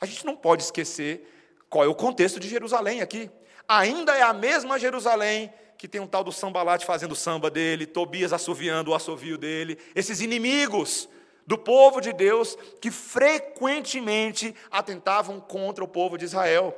[0.00, 1.32] A gente não pode esquecer
[1.68, 3.30] qual é o contexto de Jerusalém aqui.
[3.68, 8.32] Ainda é a mesma Jerusalém que tem um tal do sambalate fazendo samba dele, Tobias
[8.32, 11.08] assoviando o assovio dele, esses inimigos
[11.46, 16.74] do povo de Deus que frequentemente atentavam contra o povo de Israel.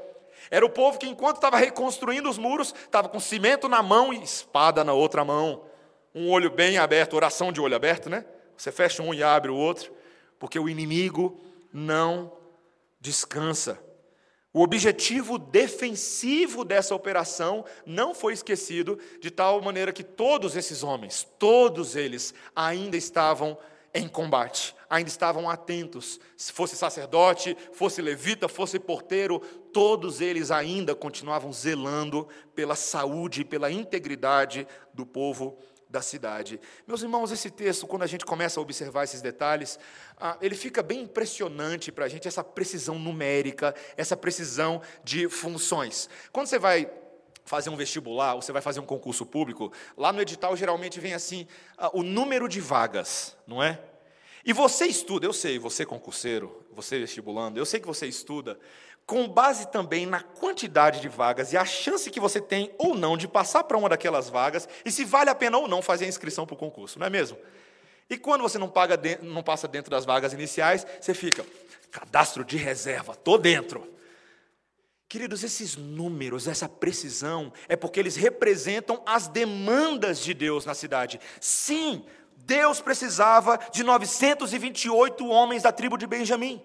[0.50, 4.22] Era o povo que, enquanto estava reconstruindo os muros, estava com cimento na mão e
[4.22, 5.64] espada na outra mão
[6.14, 8.24] um olho bem aberto, oração de olho aberto, né?
[8.56, 9.92] Você fecha um e abre o outro,
[10.38, 11.40] porque o inimigo
[11.72, 12.32] não
[13.00, 13.82] descansa.
[14.52, 21.26] O objetivo defensivo dessa operação não foi esquecido, de tal maneira que todos esses homens,
[21.38, 23.56] todos eles, ainda estavam
[23.94, 26.18] em combate, ainda estavam atentos.
[26.36, 29.38] Se fosse sacerdote, fosse levita, fosse porteiro,
[29.72, 35.58] todos eles ainda continuavam zelando pela saúde e pela integridade do povo
[35.92, 36.58] da cidade.
[36.86, 39.78] Meus irmãos, esse texto, quando a gente começa a observar esses detalhes,
[40.16, 46.08] ah, ele fica bem impressionante para a gente, essa precisão numérica, essa precisão de funções.
[46.32, 46.90] Quando você vai
[47.44, 51.14] fazer um vestibular, ou você vai fazer um concurso público, lá no edital geralmente vem
[51.14, 53.78] assim, ah, o número de vagas, não é?
[54.44, 58.58] E você estuda, eu sei, você concurseiro, você vestibulando, eu sei que você estuda,
[59.06, 63.16] com base também na quantidade de vagas e a chance que você tem ou não
[63.16, 66.08] de passar para uma daquelas vagas e se vale a pena ou não fazer a
[66.08, 67.36] inscrição para o concurso, não é mesmo?
[68.08, 71.44] E quando você não, paga não passa dentro das vagas iniciais, você fica,
[71.90, 73.91] cadastro de reserva, estou dentro.
[75.12, 81.20] Queridos, esses números, essa precisão, é porque eles representam as demandas de Deus na cidade.
[81.38, 82.02] Sim,
[82.34, 86.64] Deus precisava de 928 homens da tribo de Benjamim.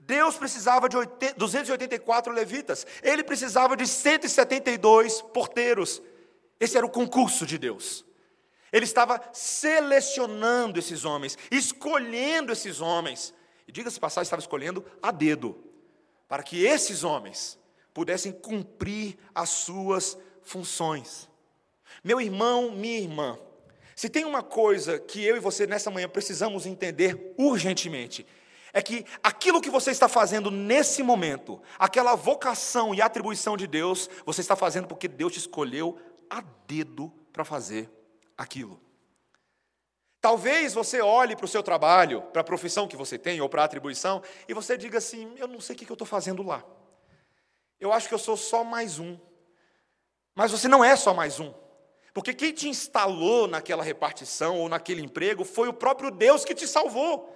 [0.00, 0.98] Deus precisava de
[1.38, 6.02] 284 levitas, ele precisava de 172 porteiros.
[6.60, 8.04] Esse era o concurso de Deus.
[8.70, 13.32] Ele estava selecionando esses homens, escolhendo esses homens.
[13.66, 15.56] E diga-se passar, estava escolhendo a dedo,
[16.28, 17.58] para que esses homens
[17.92, 21.28] pudessem cumprir as suas funções.
[22.02, 23.38] Meu irmão, minha irmã,
[23.94, 28.26] se tem uma coisa que eu e você nessa manhã precisamos entender urgentemente,
[28.72, 34.08] é que aquilo que você está fazendo nesse momento, aquela vocação e atribuição de Deus,
[34.24, 35.98] você está fazendo porque Deus te escolheu
[36.30, 37.90] a dedo para fazer
[38.36, 38.80] aquilo.
[40.20, 43.62] Talvez você olhe para o seu trabalho, para a profissão que você tem ou para
[43.62, 46.64] a atribuição, e você diga assim: Eu não sei o que eu estou fazendo lá.
[47.80, 49.18] Eu acho que eu sou só mais um.
[50.34, 51.52] Mas você não é só mais um.
[52.12, 56.66] Porque quem te instalou naquela repartição ou naquele emprego foi o próprio Deus que te
[56.66, 57.34] salvou.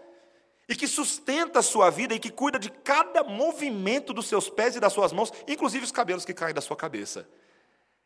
[0.69, 4.77] E que sustenta a sua vida e que cuida de cada movimento dos seus pés
[4.77, 7.29] e das suas mãos, inclusive os cabelos que caem da sua cabeça.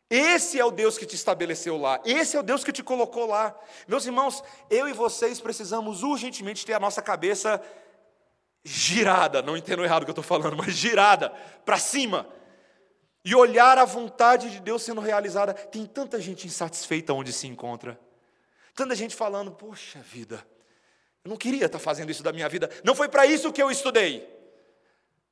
[0.09, 3.27] Esse é o Deus que te estabeleceu lá, esse é o Deus que te colocou
[3.27, 3.59] lá.
[3.89, 7.61] Meus irmãos, eu e vocês precisamos urgentemente ter a nossa cabeça
[8.67, 11.31] girada, não entendo errado o que eu estou falando, mas girada
[11.65, 12.29] para cima.
[13.25, 15.55] E olhar a vontade de Deus sendo realizada.
[15.55, 17.99] Tem tanta gente insatisfeita onde se encontra.
[18.75, 20.47] Tanta gente falando, poxa vida,
[21.25, 22.71] eu não queria estar fazendo isso da minha vida.
[22.85, 24.29] Não foi para isso que eu estudei.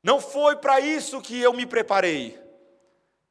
[0.02, 2.38] Não foi para isso que eu me preparei.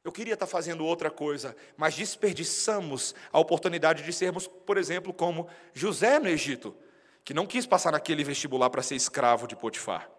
[0.02, 5.48] Eu queria estar fazendo outra coisa, mas desperdiçamos a oportunidade de sermos, por exemplo, como
[5.72, 6.76] José no Egito,
[7.24, 10.10] que não quis passar naquele vestibular para ser escravo de Potifar,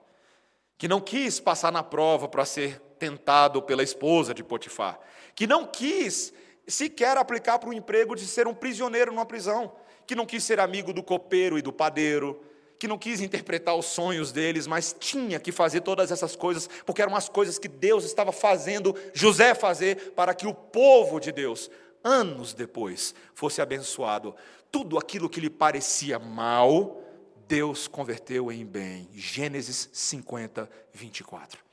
[0.78, 5.00] que não quis passar na prova para ser tentado pela esposa de Potifar,
[5.36, 6.34] que não quis
[6.68, 9.72] sequer aplicar para o emprego de ser um prisioneiro numa prisão,
[10.08, 12.42] que não quis ser amigo do copeiro e do padeiro,
[12.80, 17.02] que não quis interpretar os sonhos deles, mas tinha que fazer todas essas coisas, porque
[17.02, 21.70] eram as coisas que Deus estava fazendo José fazer para que o povo de Deus,
[22.04, 24.36] anos depois, fosse abençoado.
[24.76, 27.02] Tudo aquilo que lhe parecia mal,
[27.48, 29.08] Deus converteu em bem.
[29.14, 31.64] Gênesis 50, 24.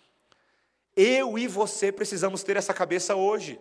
[0.97, 3.61] Eu e você precisamos ter essa cabeça hoje.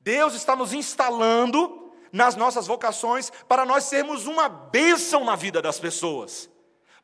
[0.00, 5.78] Deus está nos instalando nas nossas vocações, para nós sermos uma bênção na vida das
[5.78, 6.50] pessoas,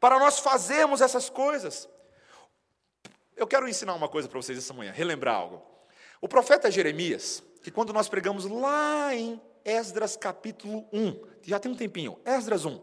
[0.00, 1.88] para nós fazermos essas coisas.
[3.36, 5.62] Eu quero ensinar uma coisa para vocês essa manhã, relembrar algo.
[6.20, 11.74] O profeta Jeremias, que quando nós pregamos lá em Esdras capítulo 1, já tem um
[11.74, 12.78] tempinho, Esdras 1,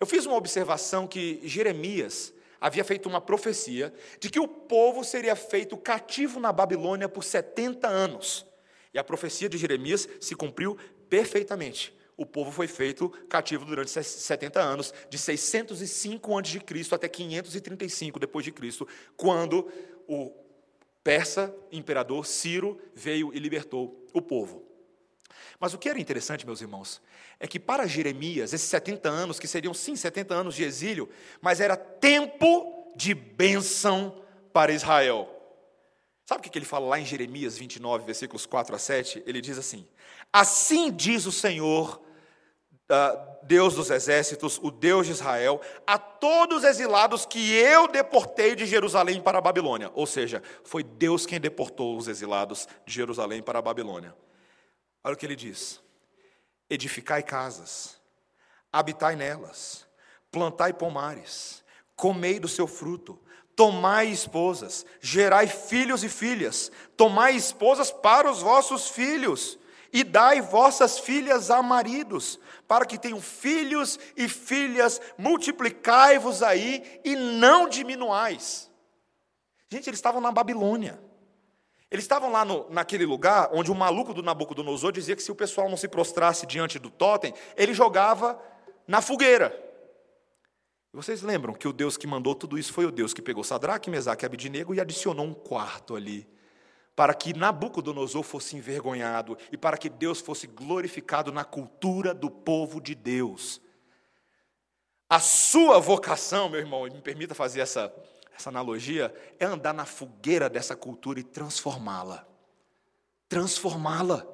[0.00, 5.36] eu fiz uma observação que Jeremias havia feito uma profecia de que o povo seria
[5.36, 8.46] feito cativo na Babilônia por 70 anos.
[8.94, 10.78] E a profecia de Jeremias se cumpriu
[11.10, 11.94] perfeitamente.
[12.16, 16.94] O povo foi feito cativo durante 70 anos, de 605 a.C.
[16.94, 19.70] até 535 depois de Cristo, quando
[20.08, 20.45] o
[21.06, 24.64] persa imperador Ciro veio e libertou o povo.
[25.60, 27.00] Mas o que era interessante, meus irmãos,
[27.38, 31.08] é que para Jeremias, esses 70 anos, que seriam sim 70 anos de exílio,
[31.40, 34.20] mas era tempo de bênção
[34.52, 35.32] para Israel.
[36.24, 39.22] Sabe o que ele fala lá em Jeremias 29, versículos 4 a 7?
[39.24, 39.86] Ele diz assim:
[40.32, 42.02] Assim diz o Senhor,
[43.42, 48.66] Deus dos exércitos, o Deus de Israel, a todos os exilados que eu deportei de
[48.66, 49.90] Jerusalém para a Babilônia.
[49.94, 54.14] Ou seja, foi Deus quem deportou os exilados de Jerusalém para a Babilônia.
[55.02, 55.80] Olha o que ele diz:
[56.70, 58.00] Edificai casas,
[58.72, 59.86] habitai nelas,
[60.30, 63.20] plantai pomares, comei do seu fruto
[63.56, 69.58] Tomai esposas, gerai filhos e filhas, tomai esposas para os vossos filhos,
[69.92, 77.14] e dai vossas filhas a maridos, para que tenham filhos e filhas, multiplicai-vos aí e
[77.16, 78.70] não diminuais.
[79.70, 81.00] Gente, eles estavam na Babilônia.
[81.90, 85.36] Eles estavam lá no, naquele lugar onde o maluco do Nabucodonosor dizia que se o
[85.36, 88.40] pessoal não se prostrasse diante do totem, ele jogava
[88.86, 89.64] na fogueira.
[90.92, 93.90] Vocês lembram que o Deus que mandou tudo isso foi o Deus que pegou Sadraque,
[93.90, 96.26] Mesaque e Abidinego e adicionou um quarto ali,
[96.96, 102.80] para que Nabucodonosor fosse envergonhado e para que Deus fosse glorificado na cultura do povo
[102.80, 103.60] de Deus.
[105.08, 107.94] A sua vocação, meu irmão, me permita fazer essa,
[108.34, 112.26] essa analogia, é andar na fogueira dessa cultura e transformá-la.
[113.28, 114.26] Transformá-la.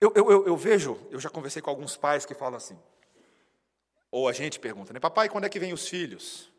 [0.00, 2.78] Eu, eu, eu, eu vejo, eu já conversei com alguns pais que falam assim,
[4.10, 4.98] ou a gente pergunta, né?
[4.98, 6.50] Papai, quando é que vem os filhos?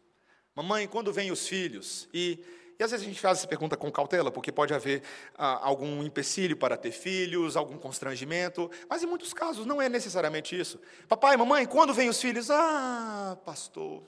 [0.56, 2.08] Mamãe, quando vem os filhos?
[2.14, 2.44] E,
[2.80, 5.04] e às vezes a gente faz essa pergunta com cautela, porque pode haver
[5.38, 10.58] ah, algum empecilho para ter filhos, algum constrangimento, mas em muitos casos não é necessariamente
[10.58, 10.80] isso.
[11.06, 12.50] Papai, mamãe, quando vem os filhos?
[12.50, 14.02] Ah, pastor,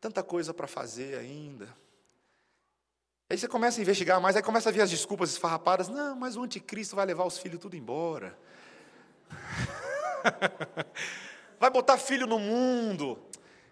[0.00, 1.68] tanta coisa para fazer ainda.
[3.30, 5.88] Aí você começa a investigar mais, aí começa a ver as desculpas esfarrapadas.
[5.88, 8.36] Não, mas o anticristo vai levar os filhos tudo embora.
[11.60, 13.22] vai botar filho no mundo.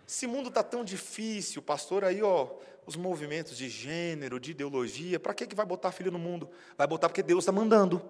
[0.06, 2.50] Esse mundo está tão difícil, pastor, aí, ó,
[2.86, 6.48] os movimentos de gênero, de ideologia, para que, que vai botar filho no mundo?
[6.78, 8.00] Vai botar porque Deus está mandando.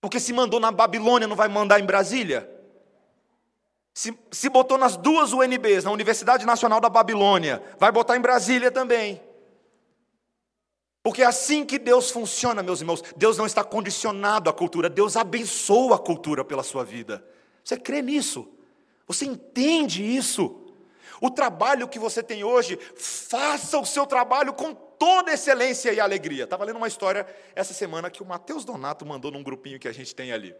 [0.00, 2.50] Porque se mandou na Babilônia, não vai mandar em Brasília?
[3.92, 8.70] Se, se botou nas duas UNBs, na Universidade Nacional da Babilônia, vai botar em Brasília
[8.70, 9.22] também.
[11.02, 13.02] Porque é assim que Deus funciona, meus irmãos.
[13.16, 17.24] Deus não está condicionado à cultura, Deus abençoa a cultura pela sua vida.
[17.62, 18.48] Você crê nisso?
[19.06, 20.65] Você entende isso?
[21.20, 26.44] O trabalho que você tem hoje, faça o seu trabalho com toda excelência e alegria.
[26.44, 29.92] Estava lendo uma história essa semana que o Matheus Donato mandou num grupinho que a
[29.92, 30.54] gente tem ali.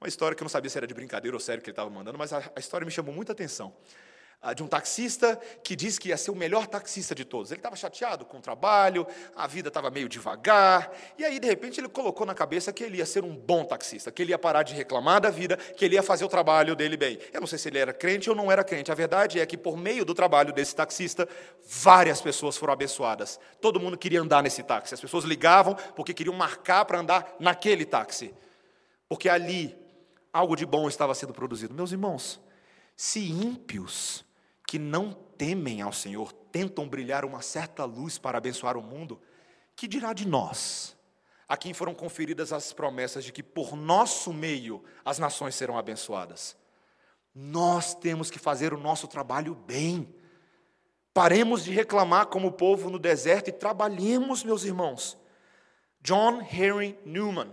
[0.00, 1.90] Uma história que eu não sabia se era de brincadeira ou sério que ele estava
[1.90, 3.74] mandando, mas a, a história me chamou muita atenção
[4.56, 7.50] de um taxista que disse que ia ser o melhor taxista de todos.
[7.50, 11.78] Ele estava chateado com o trabalho, a vida estava meio devagar, e aí, de repente,
[11.78, 14.62] ele colocou na cabeça que ele ia ser um bom taxista, que ele ia parar
[14.62, 17.18] de reclamar da vida, que ele ia fazer o trabalho dele bem.
[17.32, 19.58] Eu não sei se ele era crente ou não era crente, a verdade é que,
[19.58, 21.28] por meio do trabalho desse taxista,
[21.68, 23.38] várias pessoas foram abençoadas.
[23.60, 27.84] Todo mundo queria andar nesse táxi, as pessoas ligavam porque queriam marcar para andar naquele
[27.84, 28.34] táxi,
[29.06, 29.76] porque ali
[30.32, 31.74] algo de bom estava sendo produzido.
[31.74, 32.40] Meus irmãos,
[32.96, 34.24] se ímpios
[34.70, 39.20] que não temem ao Senhor, tentam brilhar uma certa luz para abençoar o mundo,
[39.74, 40.96] que dirá de nós?
[41.48, 46.56] A quem foram conferidas as promessas de que por nosso meio as nações serão abençoadas.
[47.34, 50.08] Nós temos que fazer o nosso trabalho bem.
[51.12, 55.18] Paremos de reclamar como o povo no deserto e trabalhemos, meus irmãos.
[56.00, 57.52] John Henry Newman,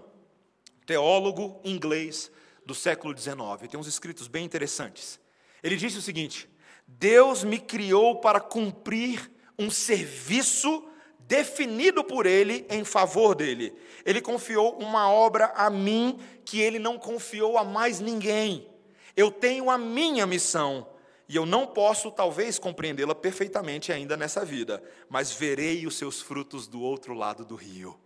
[0.85, 2.31] teólogo inglês
[2.63, 5.19] do século XIX, tem uns escritos bem interessantes.
[5.63, 6.47] Ele disse o seguinte:
[6.87, 10.83] Deus me criou para cumprir um serviço
[11.19, 13.75] definido por Ele em favor dele.
[14.05, 18.67] Ele confiou uma obra a mim que Ele não confiou a mais ninguém.
[19.15, 20.87] Eu tenho a minha missão
[21.27, 26.67] e eu não posso, talvez, compreendê-la perfeitamente ainda nessa vida, mas verei os seus frutos
[26.67, 27.99] do outro lado do rio.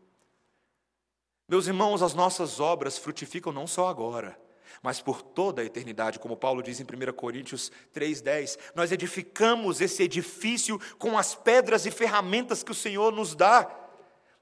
[1.47, 4.39] Meus irmãos, as nossas obras frutificam não só agora,
[4.81, 8.57] mas por toda a eternidade, como Paulo diz em 1 Coríntios 3,10.
[8.75, 13.69] Nós edificamos esse edifício com as pedras e ferramentas que o Senhor nos dá,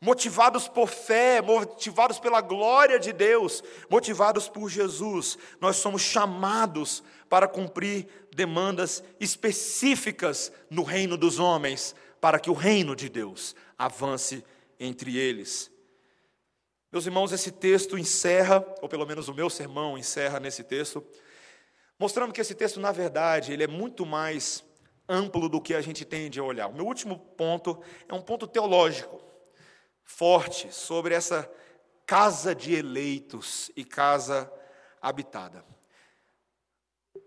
[0.02, 5.38] motivados por fé, motivados pela glória de Deus, motivados por Jesus.
[5.60, 12.96] Nós somos chamados para cumprir demandas específicas no reino dos homens, para que o reino
[12.96, 14.44] de Deus avance
[14.80, 15.72] entre eles.
[16.92, 21.06] Meus irmãos, esse texto encerra, ou pelo menos o meu sermão encerra nesse texto,
[22.00, 24.64] mostrando que esse texto, na verdade, ele é muito mais
[25.08, 26.68] amplo do que a gente tende a olhar.
[26.68, 29.22] O meu último ponto é um ponto teológico,
[30.04, 31.48] forte, sobre essa
[32.08, 34.52] casa de eleitos e casa
[35.00, 35.64] habitada.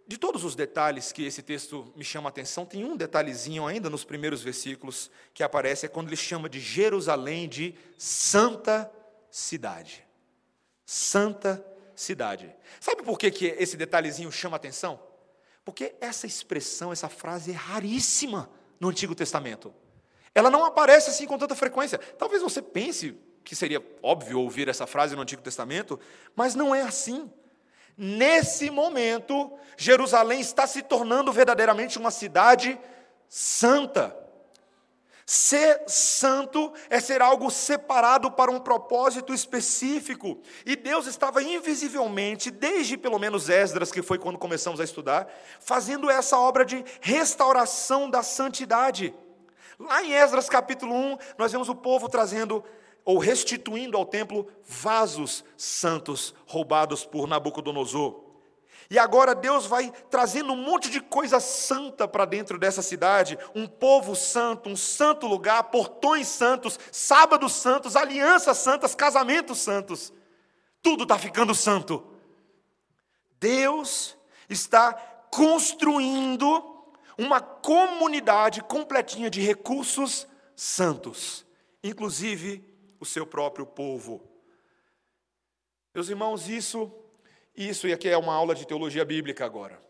[0.08, 3.88] De todos os detalhes que esse texto me chama a atenção, tem um detalhezinho ainda
[3.88, 8.90] nos primeiros versículos que aparece, é quando ele chama de Jerusalém de Santa
[9.32, 10.06] cidade.
[10.84, 11.64] Santa
[11.96, 12.54] cidade.
[12.78, 15.00] Sabe por que, que esse detalhezinho chama atenção?
[15.64, 19.74] Porque essa expressão, essa frase é raríssima no Antigo Testamento.
[20.34, 21.98] Ela não aparece assim com tanta frequência.
[21.98, 25.98] Talvez você pense que seria óbvio ouvir essa frase no Antigo Testamento,
[26.36, 27.30] mas não é assim.
[27.96, 32.78] Nesse momento, Jerusalém está se tornando verdadeiramente uma cidade
[33.28, 34.16] santa.
[35.34, 40.38] Ser santo é ser algo separado para um propósito específico.
[40.66, 45.26] E Deus estava invisivelmente, desde pelo menos Esdras, que foi quando começamos a estudar,
[45.58, 49.14] fazendo essa obra de restauração da santidade.
[49.78, 52.62] Lá em Esdras capítulo 1, nós vemos o povo trazendo
[53.02, 58.31] ou restituindo ao templo vasos santos roubados por Nabucodonosor.
[58.92, 63.66] E agora Deus vai trazendo um monte de coisa santa para dentro dessa cidade, um
[63.66, 70.12] povo santo, um santo lugar, portões santos, sábados santos, alianças santas, casamentos santos.
[70.82, 72.06] Tudo está ficando santo.
[73.40, 74.14] Deus
[74.46, 74.92] está
[75.30, 76.84] construindo
[77.16, 81.46] uma comunidade completinha de recursos santos,
[81.82, 82.62] inclusive
[83.00, 84.22] o seu próprio povo.
[85.94, 86.92] Meus irmãos, isso
[87.56, 89.80] isso, e aqui é uma aula de teologia bíblica agora.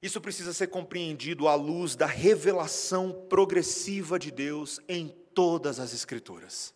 [0.00, 6.72] Isso precisa ser compreendido à luz da revelação progressiva de Deus em todas as Escrituras.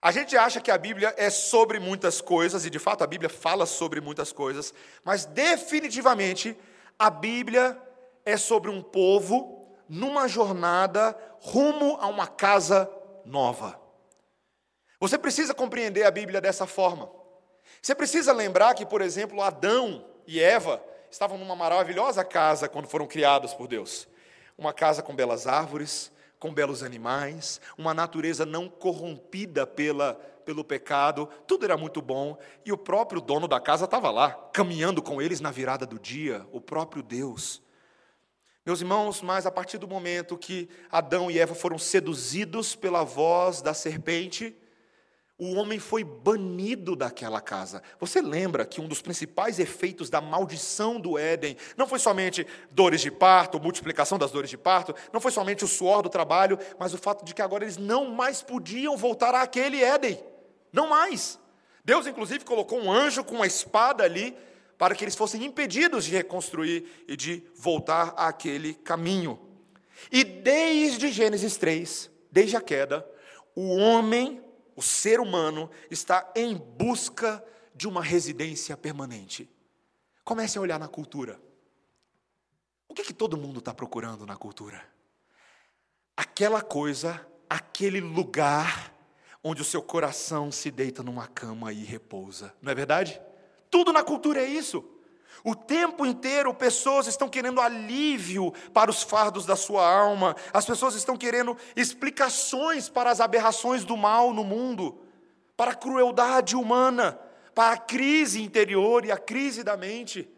[0.00, 3.28] A gente acha que a Bíblia é sobre muitas coisas, e de fato a Bíblia
[3.28, 4.74] fala sobre muitas coisas,
[5.04, 6.58] mas definitivamente
[6.98, 7.80] a Bíblia
[8.24, 12.90] é sobre um povo numa jornada rumo a uma casa
[13.24, 13.80] nova.
[14.98, 17.21] Você precisa compreender a Bíblia dessa forma.
[17.82, 20.80] Você precisa lembrar que, por exemplo, Adão e Eva
[21.10, 24.06] estavam numa maravilhosa casa quando foram criados por Deus.
[24.56, 30.14] Uma casa com belas árvores, com belos animais, uma natureza não corrompida pela,
[30.44, 35.02] pelo pecado, tudo era muito bom, e o próprio dono da casa estava lá, caminhando
[35.02, 37.60] com eles na virada do dia, o próprio Deus.
[38.64, 43.60] Meus irmãos, mas a partir do momento que Adão e Eva foram seduzidos pela voz
[43.60, 44.56] da serpente,
[45.44, 47.82] o homem foi banido daquela casa.
[47.98, 53.00] Você lembra que um dos principais efeitos da maldição do Éden não foi somente dores
[53.00, 56.94] de parto, multiplicação das dores de parto, não foi somente o suor do trabalho, mas
[56.94, 60.22] o fato de que agora eles não mais podiam voltar àquele Éden.
[60.72, 61.40] Não mais.
[61.84, 64.36] Deus, inclusive, colocou um anjo com uma espada ali
[64.78, 69.40] para que eles fossem impedidos de reconstruir e de voltar àquele caminho.
[70.08, 73.04] E desde Gênesis 3, desde a queda,
[73.56, 74.40] o homem
[74.76, 77.44] o ser humano está em busca
[77.74, 79.50] de uma residência permanente.
[80.24, 81.40] Comece a olhar na cultura.
[82.88, 84.84] O que, que todo mundo está procurando na cultura?
[86.16, 88.94] Aquela coisa, aquele lugar
[89.42, 92.54] onde o seu coração se deita numa cama e repousa.
[92.60, 93.20] Não é verdade?
[93.70, 94.84] Tudo na cultura é isso.
[95.44, 100.94] O tempo inteiro, pessoas estão querendo alívio para os fardos da sua alma, as pessoas
[100.94, 105.00] estão querendo explicações para as aberrações do mal no mundo,
[105.56, 107.18] para a crueldade humana,
[107.54, 110.28] para a crise interior e a crise da mente.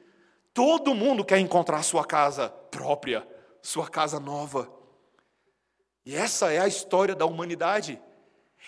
[0.53, 3.27] Todo mundo quer encontrar sua casa própria,
[3.61, 4.71] sua casa nova.
[6.07, 8.01] E essa é a história da humanidade.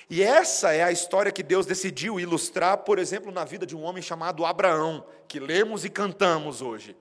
[0.08, 3.82] E essa é a história que Deus decidiu ilustrar, por exemplo, na vida de um
[3.82, 6.96] homem chamado Abraão, que lemos e cantamos hoje.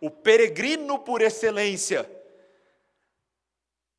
[0.00, 2.10] O peregrino por excelência.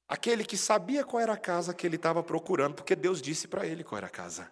[0.07, 3.65] Aquele que sabia qual era a casa que ele estava procurando, porque Deus disse para
[3.65, 4.51] ele qual era a casa.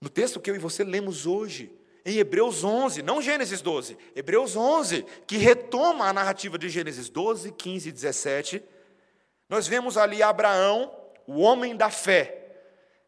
[0.00, 1.72] No texto que eu e você lemos hoje,
[2.04, 7.52] em Hebreus 11, não Gênesis 12, Hebreus 11, que retoma a narrativa de Gênesis 12,
[7.52, 8.62] 15 e 17,
[9.48, 10.94] nós vemos ali Abraão,
[11.26, 12.39] o homem da fé,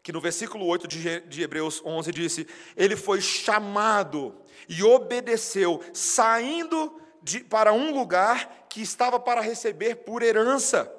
[0.02, 4.34] que no versículo 8 de Hebreus 11 disse: Ele foi chamado
[4.68, 10.92] e obedeceu, saindo de, para um lugar que estava para receber por herança.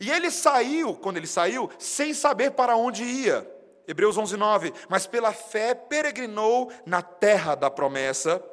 [0.00, 3.48] E ele saiu, quando ele saiu, sem saber para onde ia.
[3.86, 4.72] Hebreus 11, 9.
[4.88, 8.44] Mas pela fé peregrinou na terra da promessa,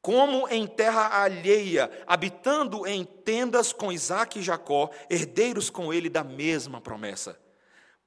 [0.00, 6.24] como em terra alheia, habitando em tendas com Isaac e Jacó, herdeiros com ele da
[6.24, 7.38] mesma promessa.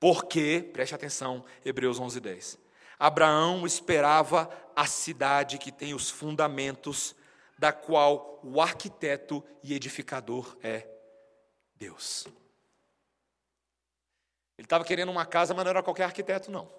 [0.04, 2.60] Porque, preste atenção, Hebreus 11, 10.
[3.00, 7.16] Abraão esperava a cidade que tem os fundamentos,
[7.58, 10.86] da qual o arquiteto e edificador é
[11.78, 12.26] Deus.
[14.58, 16.70] Ele estava querendo uma casa, mas não era qualquer arquiteto, não.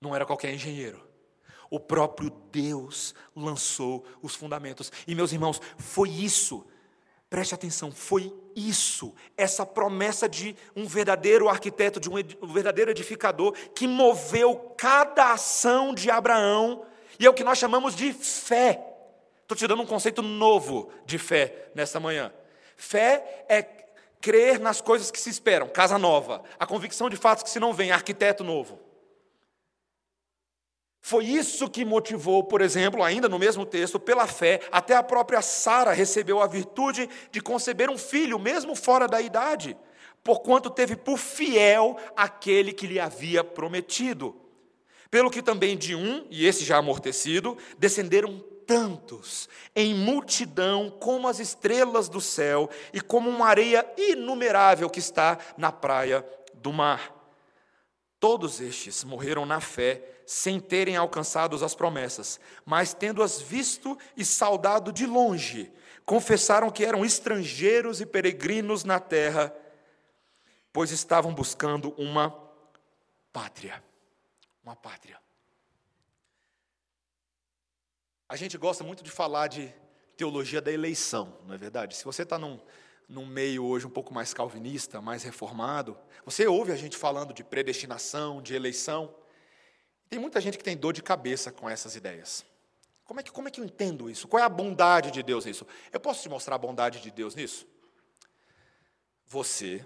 [0.00, 1.04] Não era qualquer engenheiro.
[1.68, 4.92] O próprio Deus lançou os fundamentos.
[5.04, 6.64] E, meus irmãos, foi isso
[7.30, 12.14] Preste atenção, foi isso, essa promessa de um verdadeiro arquiteto, de um,
[12.52, 16.84] verdadeiro edificador, que moveu cada ação de Abraão,
[17.18, 18.82] e é o que nós chamamos de fé.
[19.42, 22.32] Estou te dando um conceito novo de fé nesta manhã.
[22.76, 23.62] Fé é
[24.20, 27.72] crer nas coisas que se esperam, casa nova, a convicção de fatos que se não
[27.72, 28.78] vem, arquiteto novo.
[31.00, 35.40] Foi isso que motivou, por exemplo, ainda no mesmo texto, pela fé, até a própria
[35.40, 39.76] Sara recebeu a virtude de conceber um filho, mesmo fora da idade,
[40.22, 44.36] porquanto teve por fiel aquele que lhe havia prometido.
[45.10, 51.40] Pelo que também de um, e esse já amortecido, descenderam tantos, em multidão, como as
[51.40, 56.24] estrelas do céu e como uma areia inumerável que está na praia
[56.54, 57.16] do mar.
[58.20, 64.92] Todos estes morreram na fé, sem terem alcançado as promessas, mas tendo-as visto e saudado
[64.92, 65.72] de longe,
[66.06, 69.52] confessaram que eram estrangeiros e peregrinos na terra,
[70.72, 72.30] pois estavam buscando uma
[73.32, 73.82] pátria.
[74.62, 75.20] Uma pátria.
[78.28, 79.74] A gente gosta muito de falar de
[80.16, 81.96] teologia da eleição, não é verdade?
[81.96, 82.60] Se você está num,
[83.08, 87.42] num meio hoje um pouco mais calvinista, mais reformado, você ouve a gente falando de
[87.42, 89.12] predestinação, de eleição.
[90.10, 92.44] Tem muita gente que tem dor de cabeça com essas ideias.
[93.04, 94.26] Como é que, como é que eu entendo isso?
[94.28, 95.64] Qual é a bondade de Deus nisso?
[95.92, 97.66] Eu posso te mostrar a bondade de Deus nisso?
[99.26, 99.84] Você,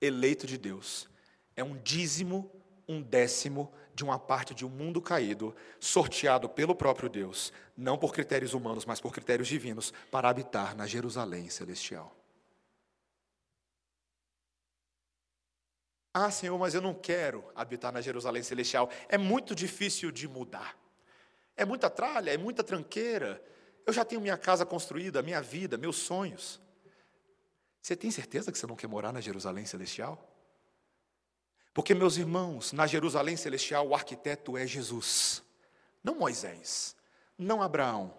[0.00, 1.08] eleito de Deus,
[1.56, 2.50] é um dízimo,
[2.88, 8.12] um décimo de uma parte de um mundo caído, sorteado pelo próprio Deus, não por
[8.12, 12.17] critérios humanos, mas por critérios divinos, para habitar na Jerusalém celestial.
[16.12, 18.90] Ah, Senhor, mas eu não quero habitar na Jerusalém celestial.
[19.08, 20.76] É muito difícil de mudar.
[21.56, 23.42] É muita tralha, é muita tranqueira.
[23.86, 26.60] Eu já tenho minha casa construída, minha vida, meus sonhos.
[27.80, 30.28] Você tem certeza que você não quer morar na Jerusalém celestial?
[31.72, 35.42] Porque, meus irmãos, na Jerusalém celestial o arquiteto é Jesus,
[36.02, 36.96] não Moisés,
[37.38, 38.12] não Abraão.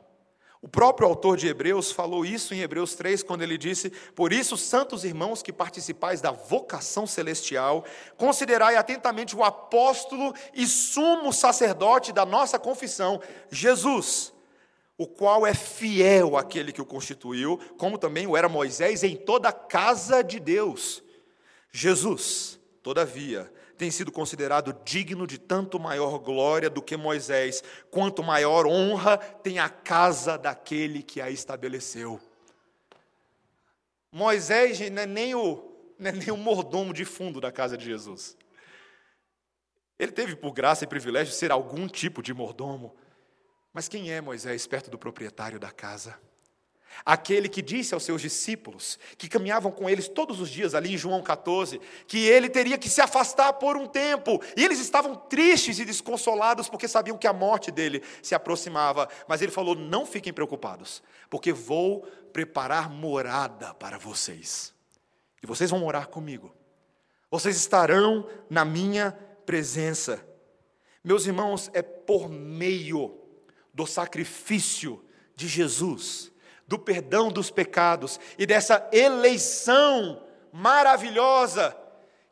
[0.61, 4.57] O próprio autor de Hebreus falou isso em Hebreus 3, quando ele disse: Por isso,
[4.57, 7.85] santos irmãos que participais da vocação celestial,
[8.17, 14.33] considerai atentamente o apóstolo e sumo sacerdote da nossa confissão, Jesus,
[14.97, 19.47] o qual é fiel àquele que o constituiu, como também o era Moisés em toda
[19.47, 21.01] a casa de Deus.
[21.71, 23.49] Jesus, todavia,
[23.79, 29.57] tem sido considerado digno de tanto maior glória do que Moisés, quanto maior honra tem
[29.57, 32.19] a casa daquele que a estabeleceu.
[34.11, 35.63] Moisés não é nem o,
[35.97, 38.35] não é nem o mordomo de fundo da casa de Jesus.
[39.97, 42.93] Ele teve por graça e privilégio ser algum tipo de mordomo.
[43.71, 46.19] Mas quem é Moisés perto do proprietário da casa?
[47.05, 50.97] Aquele que disse aos seus discípulos, que caminhavam com eles todos os dias, ali em
[50.97, 55.79] João 14, que ele teria que se afastar por um tempo, e eles estavam tristes
[55.79, 59.07] e desconsolados porque sabiam que a morte dele se aproximava.
[59.27, 62.01] Mas ele falou: Não fiquem preocupados, porque vou
[62.33, 64.73] preparar morada para vocês,
[65.41, 66.53] e vocês vão morar comigo,
[67.31, 69.11] vocês estarão na minha
[69.45, 70.25] presença.
[71.03, 73.17] Meus irmãos, é por meio
[73.73, 75.03] do sacrifício
[75.35, 76.28] de Jesus
[76.69, 81.75] do perdão dos pecados e dessa eleição maravilhosa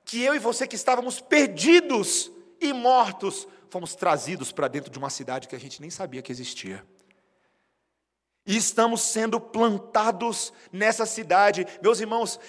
[0.05, 2.31] que eu e você que estávamos perdidos
[2.61, 6.31] e mortos, fomos trazidos para dentro de uma cidade que a gente nem sabia que
[6.31, 6.85] existia.
[8.45, 11.65] E estamos sendo plantados nessa cidade.
[11.81, 12.39] Meus irmãos,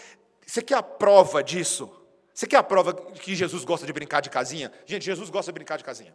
[0.46, 1.90] você quer a prova disso?
[2.34, 4.70] Você quer a prova que Jesus gosta de brincar de casinha?
[4.84, 6.14] Gente, Jesus gosta de brincar de casinha.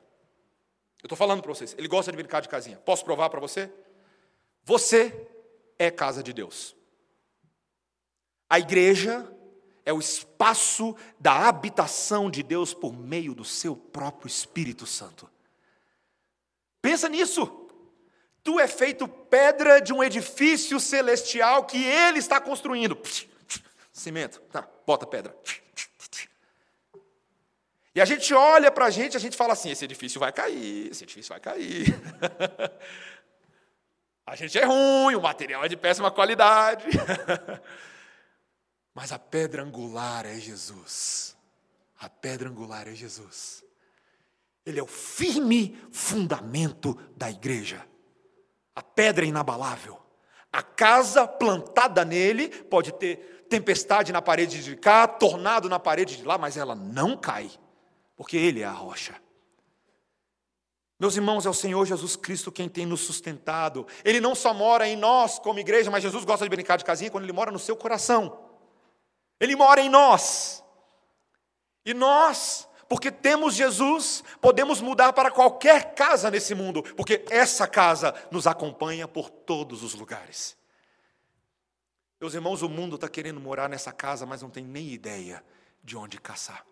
[1.01, 2.78] Eu estou falando para vocês, ele gosta de brincar de casinha.
[2.86, 3.69] Posso provar para você?
[4.63, 5.32] Você
[5.78, 6.76] é casa de Deus.
[8.49, 9.28] A igreja
[9.86, 15.30] é o espaço da habitação de Deus por meio do seu próprio Espírito Santo.
[16.82, 17.67] Pensa nisso.
[18.43, 22.97] Tu é feito pedra de um edifício celestial que ele está construindo.
[23.91, 25.36] Cimento, tá, bota pedra.
[27.95, 30.89] E a gente olha para a gente, a gente fala assim: esse edifício vai cair,
[30.91, 31.93] esse edifício vai cair.
[34.26, 36.86] A gente é ruim, o material é de péssima qualidade.
[38.93, 41.36] Mas a pedra angular é Jesus.
[41.99, 43.63] A pedra angular é Jesus.
[44.65, 47.86] Ele é o firme fundamento da igreja.
[48.76, 49.99] A pedra é inabalável.
[50.51, 56.24] A casa plantada nele pode ter tempestade na parede de cá, tornado na parede de
[56.24, 57.51] lá, mas ela não cai,
[58.15, 59.15] porque ele é a rocha.
[61.00, 63.86] Meus irmãos, é o Senhor Jesus Cristo quem tem nos sustentado.
[64.06, 67.12] Ele não só mora em nós como igreja, mas Jesus gosta de brincar de casinha
[67.12, 68.39] quando ele mora no seu coração.
[69.39, 70.64] Ele mora em nós.
[71.86, 78.14] E nós, porque temos Jesus, podemos mudar para qualquer casa nesse mundo, porque essa casa
[78.32, 80.56] nos acompanha por todos os lugares.
[82.22, 85.44] Meus irmãos, o mundo está querendo morar nessa casa, mas não tem nem ideia
[85.84, 86.66] de onde caçar.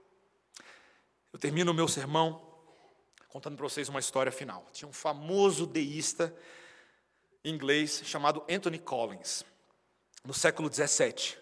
[1.33, 2.50] Eu termino o meu sermão
[3.31, 4.67] contando para vocês uma história final.
[4.73, 6.35] Tinha um famoso deísta
[7.45, 9.45] inglês chamado Anthony Collins,
[10.25, 11.39] no século 17.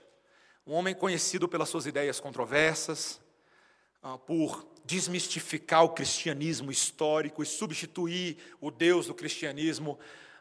[0.68, 3.20] Um homem conhecido pelas suas ideias controversas,
[4.04, 9.98] ah, por desmistificar o cristianismo histórico e substituir o Deus do cristianismo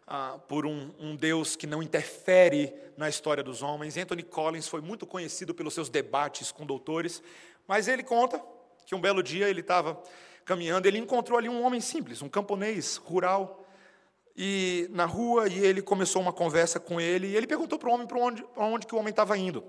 [0.06, 3.96] ah, por um, um, Deus que não interfere na história dos homens.
[3.96, 7.22] Anthony Collins foi muito conhecido pelos seus debates com doutores,
[7.66, 8.38] mas ele conta
[8.84, 9.98] que um belo dia ele estava
[10.48, 13.66] caminhando, ele encontrou ali um homem simples, um camponês rural,
[14.34, 17.92] e na rua, e ele começou uma conversa com ele, e ele perguntou para o
[17.92, 19.62] homem para onde, para onde que o homem estava indo.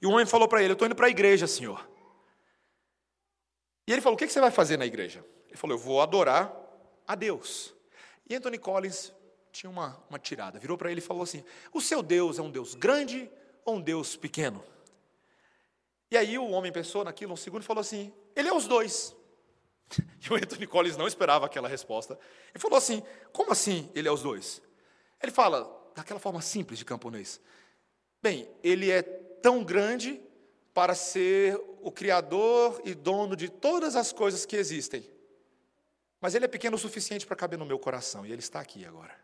[0.00, 1.86] E o homem falou para ele: Eu estou indo para a igreja, senhor.
[3.86, 5.22] E ele falou: O que você vai fazer na igreja?
[5.48, 6.50] Ele falou: Eu vou adorar
[7.06, 7.74] a Deus.
[8.26, 9.12] E Anthony Collins
[9.52, 12.50] tinha uma, uma tirada, virou para ele e falou assim: O seu Deus é um
[12.50, 13.30] Deus grande
[13.66, 14.64] ou um Deus pequeno?
[16.10, 19.14] E aí o homem pensou naquilo um segundo e falou assim: Ele é os dois.
[20.24, 22.18] E o Anthony Collins não esperava aquela resposta.
[22.54, 24.62] Ele falou assim: como assim ele é os dois?
[25.22, 27.40] Ele fala, daquela forma simples de camponês:
[28.22, 30.20] bem, ele é tão grande
[30.72, 35.08] para ser o criador e dono de todas as coisas que existem.
[36.20, 38.84] Mas ele é pequeno o suficiente para caber no meu coração, e ele está aqui
[38.84, 39.14] agora.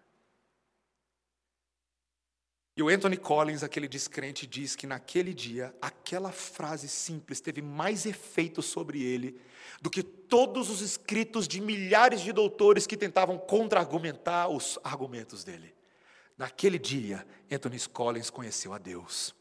[2.80, 8.06] E o Anthony Collins, aquele descrente, diz que naquele dia, aquela frase simples teve mais
[8.06, 9.38] efeito sobre ele
[9.82, 15.74] do que todos os escritos de milhares de doutores que tentavam contra-argumentar os argumentos dele.
[16.38, 19.34] Naquele dia, Anthony Collins conheceu a Deus.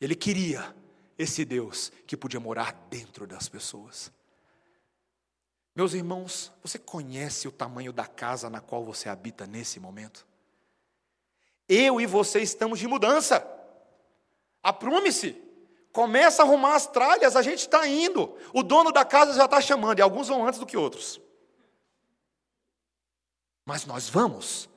[0.00, 0.76] Ele queria
[1.18, 4.12] esse Deus que podia morar dentro das pessoas.
[5.74, 10.24] Meus irmãos, você conhece o tamanho da casa na qual você habita nesse momento?
[11.68, 13.46] Eu e você estamos de mudança.
[14.62, 15.42] Aprume-se.
[15.92, 18.36] Começa a arrumar as tralhas, a gente está indo.
[18.52, 21.20] O dono da casa já está chamando, e alguns vão antes do que outros.
[23.64, 24.68] Mas nós vamos,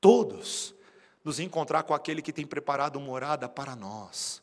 [0.00, 0.74] todos,
[1.22, 4.42] nos encontrar com aquele que tem preparado morada para nós.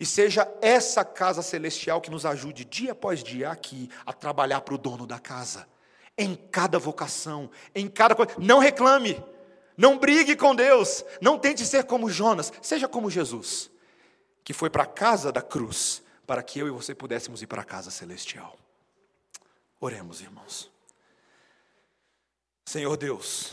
[0.00, 4.74] E seja essa casa celestial que nos ajude dia após dia aqui a trabalhar para
[4.74, 5.68] o dono da casa,
[6.16, 8.32] em cada vocação, em cada coisa.
[8.38, 9.22] Não reclame,
[9.76, 13.70] não brigue com Deus, não tente ser como Jonas, seja como Jesus,
[14.42, 17.62] que foi para a casa da cruz, para que eu e você pudéssemos ir para
[17.62, 18.56] a casa celestial.
[19.80, 20.70] Oremos, irmãos.
[22.64, 23.52] Senhor Deus,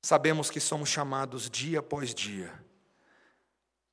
[0.00, 2.52] sabemos que somos chamados dia após dia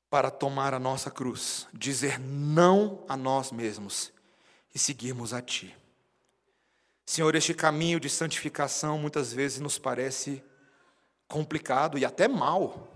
[0.10, 4.14] para tomar a nossa cruz, dizer não a nós mesmos
[4.74, 5.76] e seguirmos a Ti.
[7.06, 10.44] Senhor, este caminho de santificação muitas vezes nos parece
[11.28, 12.92] complicado e até mal.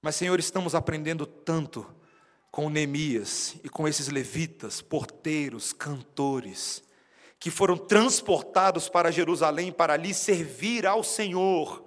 [0.00, 1.84] Mas, Senhor, estamos aprendendo tanto
[2.52, 6.84] com Neemias e com esses levitas, porteiros, cantores,
[7.40, 11.84] que foram transportados para Jerusalém para ali servir ao Senhor,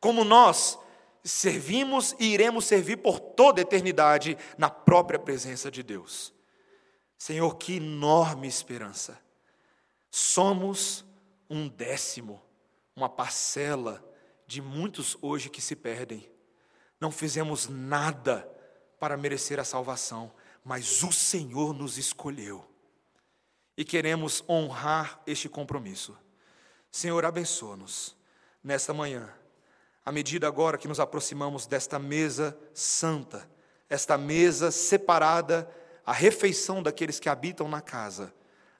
[0.00, 0.78] como nós
[1.22, 6.34] servimos e iremos servir por toda a eternidade na própria presença de Deus.
[7.16, 9.23] Senhor, que enorme esperança!
[10.16, 11.04] Somos
[11.50, 12.40] um décimo,
[12.94, 14.00] uma parcela
[14.46, 16.30] de muitos hoje que se perdem.
[17.00, 18.48] Não fizemos nada
[19.00, 20.32] para merecer a salvação,
[20.64, 22.64] mas o Senhor nos escolheu
[23.76, 26.16] e queremos honrar este compromisso.
[26.92, 28.16] Senhor, abençoa-nos
[28.62, 29.28] nesta manhã,
[30.06, 33.50] à medida agora que nos aproximamos desta mesa santa,
[33.90, 35.68] esta mesa separada,
[36.06, 38.32] a refeição daqueles que habitam na casa.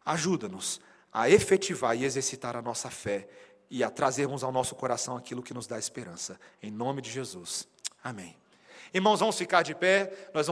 [0.04, 0.80] Ajuda-nos
[1.14, 3.28] a efetivar e exercitar a nossa fé
[3.70, 6.38] e a trazermos ao nosso coração aquilo que nos dá esperança.
[6.60, 7.68] Em nome de Jesus.
[8.02, 8.36] Amém.
[8.92, 10.06] Irmãos, vamos ficar de pé.
[10.06, 10.42] Nós vamos